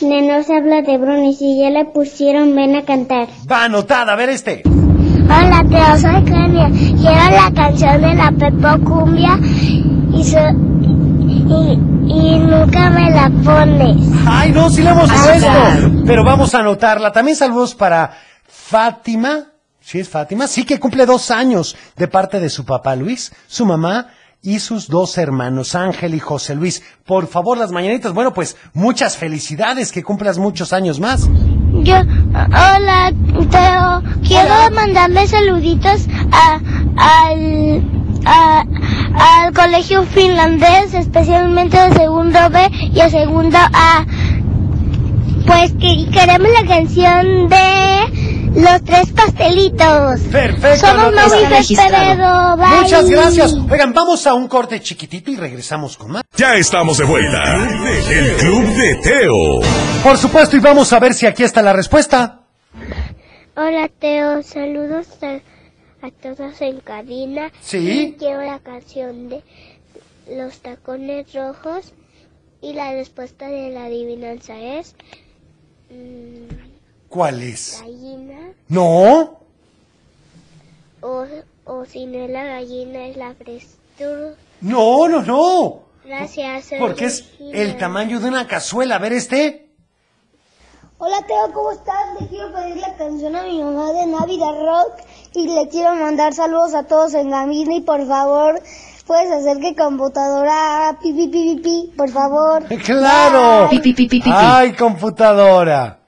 de 0.00 0.22
No 0.22 0.42
se 0.42 0.56
habla 0.56 0.82
de 0.82 0.96
Bruno 0.98 1.24
y 1.24 1.34
si 1.34 1.58
ya 1.58 1.70
le 1.70 1.84
pusieron, 1.86 2.54
ven 2.54 2.76
a 2.76 2.84
cantar. 2.84 3.28
Va 3.50 3.64
anotada, 3.64 4.12
a 4.12 4.16
ver 4.16 4.30
este. 4.30 4.62
Hola, 4.66 5.62
Teo, 5.68 5.96
soy 5.98 6.24
Kenia. 6.24 6.68
Quiero 6.70 7.30
la 7.30 7.52
canción 7.54 8.00
de 8.00 8.14
la 8.14 8.32
Pepo 8.32 8.84
Cumbia 8.84 9.38
y, 10.14 10.24
so- 10.24 10.38
y, 11.28 11.78
y 12.12 12.38
nunca 12.38 12.90
me 12.90 13.10
la 13.10 13.30
pones. 13.44 13.96
Ay, 14.26 14.52
no, 14.52 14.68
sí 14.70 14.82
la 14.82 14.92
hemos 14.92 15.10
Ah, 15.10 15.14
puesto. 15.24 16.02
Pero 16.06 16.24
vamos 16.24 16.54
a 16.54 16.60
anotarla. 16.60 17.12
También 17.12 17.36
saludos 17.36 17.74
para 17.74 18.10
Fátima. 18.48 19.44
¿Sí 19.80 19.98
es 19.98 20.08
Fátima? 20.08 20.46
Sí, 20.46 20.64
que 20.64 20.78
cumple 20.78 21.06
dos 21.06 21.30
años 21.30 21.76
de 21.96 22.06
parte 22.08 22.38
de 22.40 22.48
su 22.50 22.64
papá 22.64 22.94
Luis, 22.96 23.32
su 23.46 23.64
mamá 23.66 24.08
y 24.42 24.58
sus 24.60 24.88
dos 24.88 25.18
hermanos, 25.18 25.74
Ángel 25.74 26.14
y 26.14 26.18
José 26.18 26.54
Luis. 26.54 26.82
Por 27.04 27.26
favor, 27.26 27.58
las 27.58 27.72
mañanitas. 27.72 28.12
Bueno, 28.14 28.32
pues 28.32 28.56
muchas 28.72 29.16
felicidades, 29.16 29.92
que 29.92 30.02
cumplas 30.02 30.38
muchos 30.38 30.72
años 30.72 30.98
más. 30.98 31.28
Yo, 31.82 31.96
hola, 31.96 33.12
Teo. 33.50 34.02
Quiero 34.26 34.54
mandarle 34.74 35.26
saluditos 35.26 36.06
a, 36.32 36.58
al, 36.96 37.82
a- 38.24 38.64
al 39.44 39.52
colegio 39.52 40.04
finlandés, 40.04 40.94
especialmente 40.94 41.76
de 41.76 41.94
segundo 41.94 42.38
B 42.50 42.70
y 42.94 43.00
a 43.00 43.10
segundo 43.10 43.58
A. 43.58 44.06
Pues 45.46 45.72
que 45.72 46.06
queremos 46.12 46.48
la 46.52 46.66
canción 46.66 47.48
de 47.48 48.19
los 48.54 48.84
tres 48.84 49.12
pastelitos. 49.12 50.20
Perfecto. 50.30 50.86
Somos 50.86 51.14
Fesperedo. 51.48 52.56
Bye. 52.56 52.80
Muchas 52.82 53.08
gracias. 53.08 53.54
Oigan, 53.54 53.92
vamos 53.92 54.26
a 54.26 54.34
un 54.34 54.48
corte 54.48 54.80
chiquitito 54.80 55.30
y 55.30 55.36
regresamos 55.36 55.96
con 55.96 56.12
más. 56.12 56.22
Ya 56.36 56.56
estamos 56.56 56.98
de 56.98 57.04
vuelta. 57.04 57.56
El 58.10 58.36
Club 58.36 58.64
de 58.76 58.94
Teo. 58.96 59.60
Por 60.02 60.16
supuesto, 60.16 60.56
y 60.56 60.60
vamos 60.60 60.92
a 60.92 60.98
ver 60.98 61.14
si 61.14 61.26
aquí 61.26 61.42
está 61.42 61.62
la 61.62 61.72
respuesta. 61.72 62.40
Hola 63.56 63.88
Teo, 63.98 64.42
saludos 64.42 65.06
a, 65.22 66.06
a 66.06 66.10
todos 66.10 66.60
en 66.60 66.80
cabina. 66.80 67.50
Sí. 67.60 67.78
Y 67.78 68.12
quiero 68.12 68.42
la 68.42 68.58
canción 68.60 69.28
de 69.28 69.42
Los 70.30 70.60
Tacones 70.60 71.32
Rojos 71.34 71.92
y 72.62 72.72
la 72.72 72.92
respuesta 72.92 73.48
de 73.48 73.70
la 73.70 73.84
adivinanza 73.84 74.56
es 74.58 74.94
mm, 75.90 76.69
¿Cuál 77.10 77.42
es? 77.42 77.80
gallina 77.82 78.52
No. 78.68 79.40
o, 81.02 81.24
o 81.64 81.84
si 81.84 82.06
no 82.06 82.18
es 82.24 82.30
la 82.30 82.44
gallina 82.44 83.06
es 83.08 83.16
la 83.16 83.34
frestura. 83.34 84.34
No, 84.60 85.08
no, 85.08 85.20
no. 85.22 85.80
Gracias. 86.04 86.70
Porque 86.78 87.06
es 87.06 87.24
el 87.40 87.76
tamaño 87.78 88.20
de 88.20 88.28
una 88.28 88.46
cazuela. 88.46 88.94
A 88.94 88.98
ver 89.00 89.12
este. 89.12 89.72
Hola 90.98 91.16
Teo, 91.26 91.52
¿cómo 91.52 91.72
estás? 91.72 92.20
Le 92.20 92.28
quiero 92.28 92.52
pedir 92.52 92.76
la 92.76 92.94
canción 92.94 93.34
a 93.34 93.42
mi 93.42 93.60
mamá 93.60 93.92
de 93.92 94.06
Navidad 94.06 94.52
Rock 94.52 95.00
y 95.34 95.48
le 95.48 95.68
quiero 95.68 95.94
mandar 95.96 96.32
saludos 96.32 96.74
a 96.74 96.84
todos 96.84 97.14
en 97.14 97.30
cabina 97.30 97.74
y 97.74 97.80
por 97.80 98.06
favor, 98.06 98.60
puedes 99.06 99.32
hacer 99.32 99.58
que 99.58 99.74
computadora 99.74 100.88
haga 100.90 101.00
pi 101.00 101.12
pi 101.12 101.28
pi 101.28 101.54
pi, 101.56 101.60
pi, 101.62 101.92
por 101.96 102.10
favor. 102.10 102.64
¡Claro! 102.84 103.68
Bye. 103.70 104.20
¡Ay, 104.26 104.72
computadora! 104.74 105.99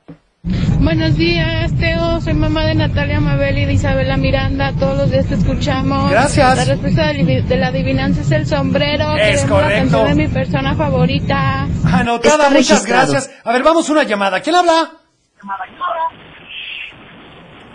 Buenos 0.83 1.17
días, 1.17 1.73
Teo. 1.79 2.21
Soy 2.21 2.35
mamá 2.35 2.65
de 2.65 2.75
Natalia 2.75 3.21
Mabel 3.21 3.57
y 3.59 3.65
de 3.67 3.73
Isabela 3.75 4.17
Miranda. 4.17 4.73
Todos 4.79 4.97
los 4.97 5.11
días 5.11 5.27
te 5.27 5.35
escuchamos. 5.35 6.11
Gracias. 6.11 6.57
La 6.57 6.65
respuesta 6.65 7.07
de 7.13 7.57
la- 7.57 7.69
adivinanza 7.69 8.21
es 8.23 8.31
el 8.33 8.47
sombrero. 8.47 9.13
Es 9.17 9.43
Queremos 9.45 9.51
correcto. 9.63 10.05
de 10.05 10.15
mi 10.15 10.29
persona 10.29 10.75
favorita. 10.75 11.69
Anotada, 11.85 12.35
Está 12.35 12.51
muchas 12.51 12.69
registrado. 12.69 13.13
gracias. 13.13 13.35
A 13.45 13.53
ver, 13.53 13.63
vamos 13.63 13.89
a 13.89 13.93
una 13.93 14.03
llamada. 14.03 14.41
¿Quién 14.41 14.57
habla? 14.57 14.91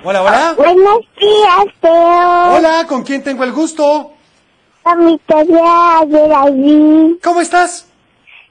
Hola, 0.03 0.21
hola. 0.21 0.53
Buenos 0.57 0.99
días, 1.19 1.73
Teo. 1.81 1.91
Hola, 2.57 2.85
¿con 2.87 3.03
quién 3.03 3.23
tengo 3.23 3.43
el 3.43 3.51
gusto? 3.53 4.13
A 4.83 4.95
mi 4.95 5.17
tarea 5.25 6.01
de 6.07 6.33
allí. 6.35 7.19
¿Cómo 7.23 7.41
estás? 7.41 7.86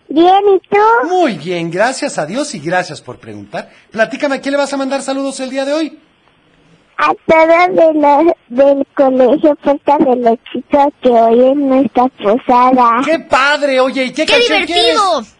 Bien, 0.08 0.40
¿y 0.54 0.68
tú? 0.68 1.08
Muy 1.08 1.34
bien, 1.34 1.70
gracias 1.70 2.18
a 2.18 2.26
Dios 2.26 2.54
y 2.54 2.60
gracias 2.60 3.00
por 3.00 3.18
preguntar. 3.18 3.70
Platícame, 3.90 4.36
¿a 4.36 4.40
quién 4.40 4.52
le 4.52 4.58
vas 4.58 4.72
a 4.72 4.76
mandar 4.76 5.02
saludos 5.02 5.40
el 5.40 5.50
día 5.50 5.64
de 5.64 5.72
hoy? 5.72 5.98
A 6.98 7.12
todos 7.26 7.76
de 7.76 7.92
los, 7.94 8.32
del 8.48 8.86
colegio 8.94 9.54
Puerta 9.56 9.98
de 9.98 10.16
los 10.16 10.38
Chicos 10.50 10.94
que 11.02 11.10
hoy 11.10 11.50
es 11.50 11.56
nuestra 11.56 12.06
posada. 12.06 13.02
¡Qué 13.04 13.18
padre! 13.18 13.80
Oye, 13.80 14.04
¿y 14.04 14.12
qué, 14.12 14.24
canción 14.24 14.64
quieres? 14.64 15.36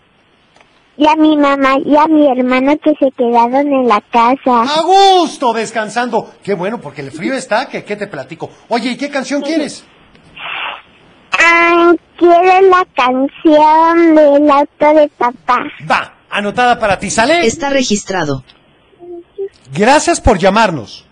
Y 0.99 1.07
a 1.07 1.15
mi 1.15 1.37
mamá 1.37 1.77
y 1.85 1.97
a 1.97 2.07
mi 2.07 2.27
hermano 2.27 2.77
que 2.83 2.93
se 2.99 3.11
quedaron 3.13 3.73
en 3.73 3.87
la 3.87 4.01
casa. 4.01 4.63
A 4.63 4.83
gusto, 4.83 5.53
descansando. 5.53 6.31
Qué 6.43 6.55
bueno, 6.55 6.81
porque 6.81 7.03
el 7.03 7.13
frío 7.13 7.35
está, 7.35 7.69
que 7.69 7.85
qué 7.85 7.97
te 7.97 8.07
platico. 8.07 8.51
Oye, 8.69 8.91
¿y 8.91 8.97
qué 8.97 9.09
canción 9.11 9.43
quieres? 9.43 9.85
Ah, 11.39 11.93
quiero 12.17 12.61
la 12.69 12.87
canción 12.95 14.15
del 14.15 14.51
auto 14.51 14.95
de 14.95 15.09
papá. 15.17 15.65
Va, 15.91 16.15
anotada 16.31 16.79
para 16.79 16.99
ti, 16.99 17.11
¿sale? 17.11 17.47
Está 17.47 17.71
registrado. 17.71 18.45
Gracias 19.73 20.21
por 20.21 20.39
llamarnos. 20.39 21.07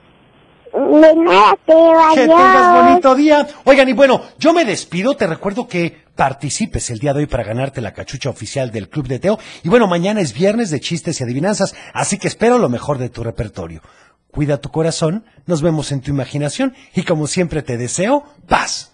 De 0.73 1.15
nada, 1.15 1.57
Teo, 1.65 2.15
Que 2.15 2.21
tengas 2.23 2.85
bonito 2.85 3.15
día. 3.15 3.47
Oigan, 3.65 3.89
y 3.89 3.93
bueno, 3.93 4.23
yo 4.39 4.53
me 4.53 4.65
despido. 4.65 5.17
Te 5.17 5.27
recuerdo 5.27 5.69
que 5.69 6.05
participes 6.17 6.91
el 6.91 6.99
día 6.99 7.13
de 7.13 7.21
hoy 7.21 7.27
para 7.27 7.45
ganarte 7.45 7.81
la 7.81 7.93
cachucha 7.93 8.31
oficial 8.31 8.73
del 8.73 8.89
Club 8.89 9.07
de 9.07 9.21
Teo. 9.21 9.39
Y 9.63 9.69
bueno, 9.69 9.87
mañana 9.87 10.21
es 10.21 10.35
viernes 10.35 10.71
de 10.71 10.81
chistes 10.81 11.21
y 11.21 11.25
adivinanzas, 11.25 11.77
así 11.93 12.19
que 12.19 12.27
espero 12.27 12.59
lo 12.59 12.69
mejor 12.69 12.99
de 12.99 13.09
tu 13.09 13.23
repertorio. 13.23 13.83
Cuida 14.33 14.61
tu 14.61 14.71
corazón, 14.71 15.25
nos 15.47 15.63
vemos 15.63 15.93
en 15.93 16.01
tu 16.01 16.11
imaginación 16.11 16.75
y 16.93 17.03
como 17.03 17.29
siempre 17.29 17.63
te 17.63 17.77
deseo 17.77 18.25
paz. 18.49 18.94